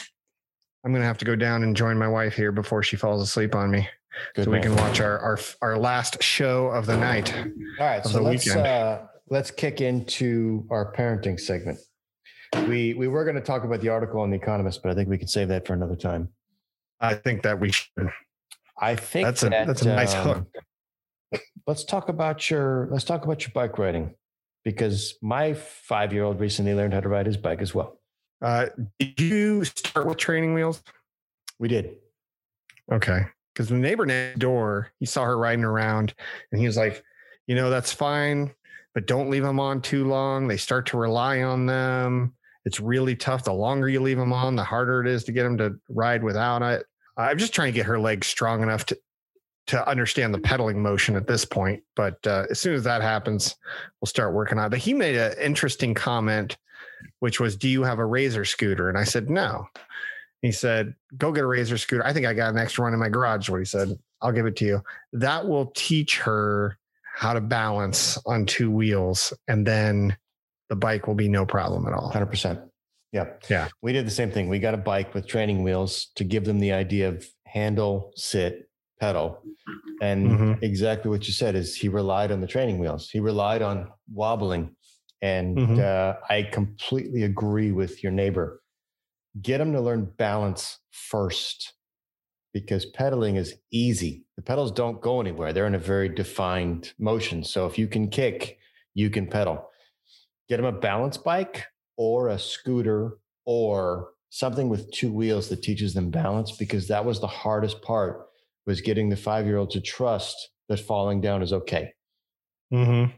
[0.84, 3.56] I'm to have to go down and join my wife here before she falls asleep
[3.56, 3.88] on me.
[4.36, 4.62] Good so man.
[4.62, 7.36] we can watch our, our, our last show of the night.
[7.36, 8.06] All right.
[8.06, 11.80] So let's, uh, let's kick into our parenting segment.
[12.68, 15.10] We we were going to talk about the article on the Economist, but I think
[15.10, 16.30] we can save that for another time.
[17.00, 18.10] I think that we should.
[18.80, 20.48] I think that's a that, that's a nice um,
[21.32, 21.42] hook.
[21.66, 24.14] Let's talk about your let's talk about your bike riding
[24.64, 28.00] because my five year old recently learned how to ride his bike as well.
[28.42, 28.68] Uh,
[29.00, 30.84] did you start with training wheels?
[31.60, 31.96] We did.
[32.92, 36.14] Okay, because the neighbor next door, he saw her riding around,
[36.52, 37.04] and he was like,
[37.48, 38.54] "You know, that's fine,
[38.94, 40.48] but don't leave them on too long.
[40.48, 42.34] They start to rely on them."
[42.66, 43.44] It's really tough.
[43.44, 46.24] The longer you leave them on, the harder it is to get them to ride
[46.24, 46.86] without it.
[47.18, 48.98] I'm just trying to get her legs strong enough to
[49.66, 51.82] to understand the pedaling motion at this point.
[51.96, 53.56] But uh, as soon as that happens,
[54.02, 54.70] we'll start working on it.
[54.70, 56.58] But he made an interesting comment,
[57.20, 59.68] which was, "Do you have a razor scooter?" And I said, "No."
[60.44, 63.00] He said, "Go get a razor scooter." I think I got an extra one in
[63.00, 63.50] my garage.
[63.50, 64.84] What he said, "I'll give it to you."
[65.14, 66.78] That will teach her
[67.16, 70.16] how to balance on two wheels, and then
[70.70, 72.12] the bike will be no problem at all.
[72.12, 72.62] 100%.
[73.12, 73.28] Yeah.
[73.48, 73.68] Yeah.
[73.82, 74.50] We did the same thing.
[74.50, 78.68] We got a bike with training wheels to give them the idea of handle, sit,
[79.00, 79.40] pedal.
[80.02, 80.64] And mm-hmm.
[80.64, 83.10] exactly what you said is he relied on the training wheels.
[83.10, 84.76] He relied on wobbling.
[85.22, 85.80] And mm-hmm.
[85.80, 88.63] uh, I completely agree with your neighbor.
[89.42, 91.74] Get them to learn balance first
[92.54, 94.26] because pedaling is easy.
[94.36, 95.54] The pedals don't go anywhere.
[95.54, 97.44] They're in a very defined motion.
[97.44, 98.60] So if you can kick,
[98.94, 99.68] you can pedal
[100.50, 101.66] get them a balance bike
[101.98, 107.20] or a scooter or something with two wheels that teaches them balance because that was
[107.20, 108.28] the hardest part
[108.66, 111.94] was getting the five year old to trust that falling down is okay
[112.74, 113.12] mm-hmm.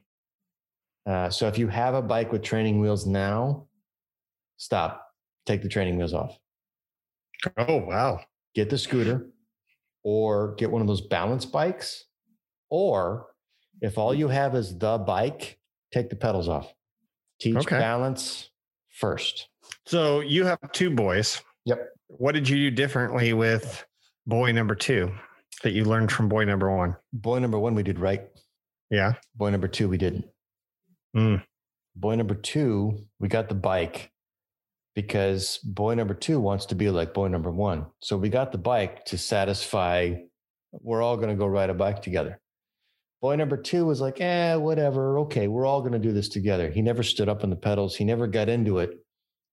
[1.10, 3.66] uh, so if you have a bike with training wheels now
[4.58, 5.05] stop
[5.46, 6.38] take the training wheels off
[7.58, 8.20] oh wow
[8.54, 9.28] get the scooter
[10.04, 12.06] or get one of those balance bikes
[12.70, 13.28] or
[13.82, 15.58] if all you have is the bike
[15.92, 16.74] take the pedals off
[17.40, 17.80] Teach okay.
[17.80, 18.50] balance
[18.92, 19.50] first.
[19.86, 21.42] So you have two boys.
[21.66, 21.90] Yep.
[22.08, 23.86] What did you do differently with
[24.26, 25.12] boy number two
[25.64, 26.96] that you learned from boy number one?
[27.12, 28.24] Boy number one, we did right.
[28.90, 29.14] Yeah.
[29.36, 30.26] Boy number two, we didn't.
[31.16, 31.44] Mm.
[31.96, 34.12] Boy number two, we got the bike
[34.96, 37.86] because boy number two wants to be like boy number one.
[38.00, 40.16] So we got the bike to satisfy,
[40.72, 42.40] we're all going to go ride a bike together.
[43.22, 45.20] Boy number two was like, eh, whatever.
[45.20, 46.70] Okay, we're all going to do this together.
[46.70, 47.96] He never stood up on the pedals.
[47.96, 49.00] He never got into it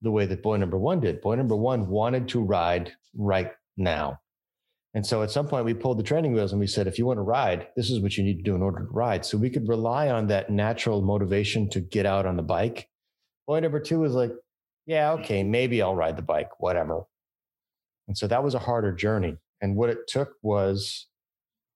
[0.00, 1.20] the way that boy number one did.
[1.20, 4.18] Boy number one wanted to ride right now.
[4.94, 7.06] And so at some point we pulled the training wheels and we said, if you
[7.06, 9.24] want to ride, this is what you need to do in order to ride.
[9.24, 12.88] So we could rely on that natural motivation to get out on the bike.
[13.46, 14.32] Boy number two was like,
[14.86, 17.02] yeah, okay, maybe I'll ride the bike, whatever.
[18.08, 19.36] And so that was a harder journey.
[19.60, 21.06] And what it took was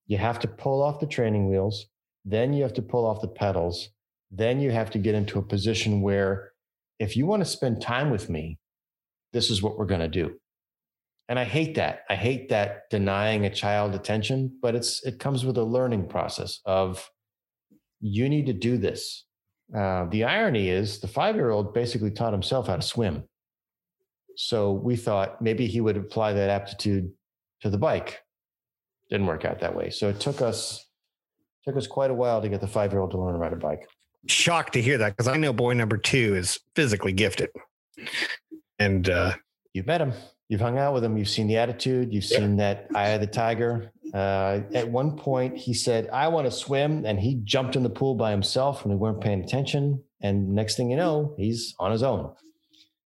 [0.07, 1.87] you have to pull off the training wheels,
[2.25, 3.89] then you have to pull off the pedals,
[4.29, 6.51] then you have to get into a position where
[6.99, 8.59] if you want to spend time with me,
[9.33, 10.35] this is what we're going to do.
[11.29, 12.03] And I hate that.
[12.09, 16.61] I hate that denying a child attention, but it's it comes with a learning process
[16.65, 17.09] of
[17.99, 19.25] you need to do this.
[19.75, 23.23] Uh, the irony is the five year old basically taught himself how to swim.
[24.35, 27.11] So we thought maybe he would apply that aptitude
[27.61, 28.19] to the bike
[29.09, 29.89] didn't work out that way.
[29.89, 30.85] So it took us
[31.65, 33.53] took us quite a while to get the five year old to learn to ride
[33.53, 33.87] a bike.
[34.27, 37.49] Shocked to hear that because I know boy number two is physically gifted,
[38.79, 39.33] and uh,
[39.73, 40.13] you've met him,
[40.49, 42.37] you've hung out with him, you've seen the attitude, you've yeah.
[42.37, 43.91] seen that eye of the tiger.
[44.13, 47.89] Uh, at one point, he said, "I want to swim," and he jumped in the
[47.89, 50.03] pool by himself when we weren't paying attention.
[50.21, 52.33] And next thing you know, he's on his own.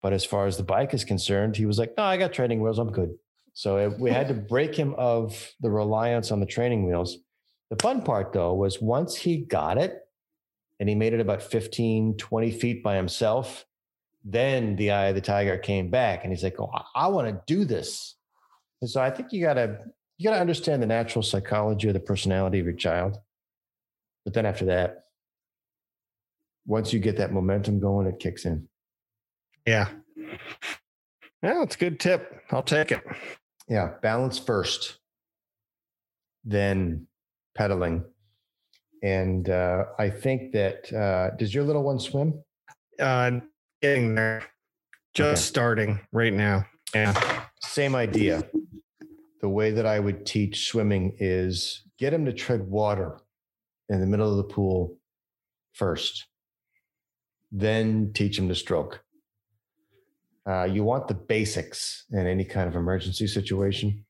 [0.02, 2.62] But as far as the bike is concerned, he was like, "No, I got training
[2.62, 2.78] wheels.
[2.78, 3.14] I'm good."
[3.52, 7.18] So it, we had to break him of the reliance on the training wheels.
[7.70, 10.00] The fun part, though, was once he got it
[10.80, 13.66] and he made it about 15, 20 feet by himself,
[14.30, 17.28] then the eye of the tiger came back and he's like, Oh, I, I want
[17.28, 18.14] to do this.
[18.80, 19.78] And so I think you gotta
[20.18, 23.16] you gotta understand the natural psychology of the personality of your child.
[24.24, 25.04] But then after that,
[26.66, 28.68] once you get that momentum going, it kicks in.
[29.66, 29.88] Yeah.
[31.42, 32.42] Yeah, it's a good tip.
[32.50, 33.02] I'll take it.
[33.68, 34.98] Yeah, balance first,
[36.44, 37.06] then
[37.54, 38.04] pedaling.
[39.02, 42.42] And uh, I think that uh, does your little one swim?
[42.98, 43.40] Uh,
[43.80, 44.44] getting there.
[45.14, 45.48] Just Okay.
[45.48, 46.66] starting right now.
[46.94, 47.44] Yeah.
[47.62, 48.48] Same idea.
[49.40, 53.18] The way that I would teach swimming is get him to tread water
[53.88, 54.98] in the middle of the pool
[55.72, 56.26] first,
[57.50, 59.02] then teach him to stroke.
[60.46, 64.04] Uh, you want the basics in any kind of emergency situation.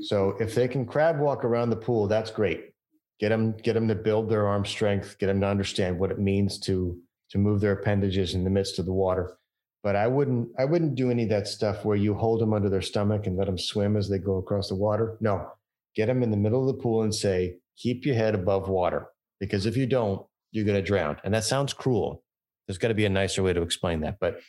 [0.00, 2.72] So if they can crab walk around the pool, that's great.
[3.18, 5.18] Get them, get them to build their arm strength.
[5.18, 7.00] Get them to understand what it means to
[7.30, 9.38] to move their appendages in the midst of the water
[9.82, 12.68] but I wouldn't I wouldn't do any of that stuff where you hold them under
[12.68, 15.16] their stomach and let them swim as they go across the water.
[15.20, 15.50] No,
[15.94, 19.08] get them in the middle of the pool and say, keep your head above water
[19.40, 21.18] because if you don't, you're going to drown.
[21.24, 22.22] And that sounds cruel.
[22.66, 24.40] There's got to be a nicer way to explain that, but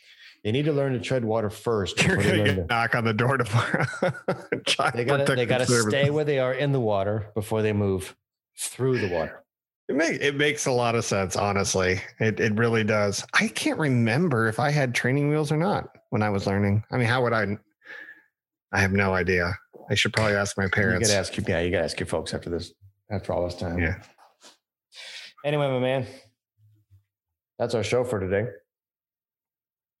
[0.44, 2.02] they need to learn to tread water first.
[2.02, 3.86] You're gonna get to- knock on the door tomorrow.
[4.66, 7.62] Child they got to they got to stay where they are in the water before
[7.62, 8.16] they move
[8.58, 9.44] through the water.
[9.90, 12.00] It, make, it makes a lot of sense, honestly.
[12.20, 13.26] It it really does.
[13.34, 16.84] I can't remember if I had training wheels or not when I was learning.
[16.92, 17.58] I mean, how would I?
[18.72, 19.52] I have no idea.
[19.90, 20.76] I should probably ask my parents.
[20.76, 21.08] You parents.
[21.08, 22.72] got to ask your yeah, you got to ask your folks after this
[23.10, 23.80] after all this time.
[23.80, 24.00] Yeah.
[25.44, 26.06] Anyway, my man,
[27.58, 28.46] that's our show for today.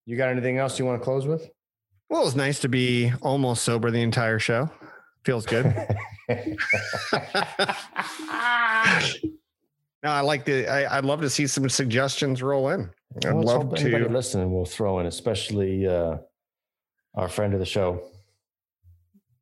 [0.06, 1.50] You got anything else you want to close with?
[2.08, 4.70] Well, it's nice to be almost sober the entire show.
[5.24, 5.74] Feels good.
[10.02, 10.66] no, I like to.
[10.66, 12.90] I, I'd love to see some suggestions roll in.
[13.24, 13.80] I'd Well, love to.
[13.80, 14.10] anybody to.
[14.10, 16.16] listening will throw in, especially uh,
[17.14, 18.02] our friend of the show.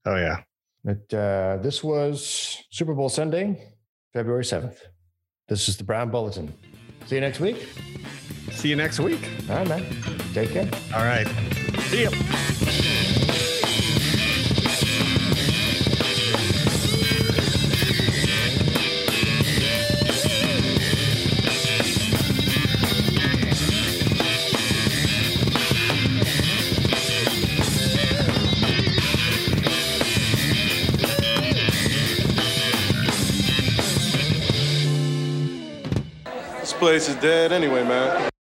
[0.06, 0.42] Oh yeah.
[0.84, 3.72] But uh, this was Super Bowl Sunday,
[4.12, 4.80] February seventh.
[5.48, 6.52] This is the Brown Bulletin.
[7.06, 7.68] See you next week.
[8.52, 9.28] See you next week.
[9.50, 9.84] All right, man.
[10.32, 10.68] Take care.
[10.94, 11.26] All right.
[11.88, 12.97] See you.
[36.98, 38.37] Place is dead anyway, man.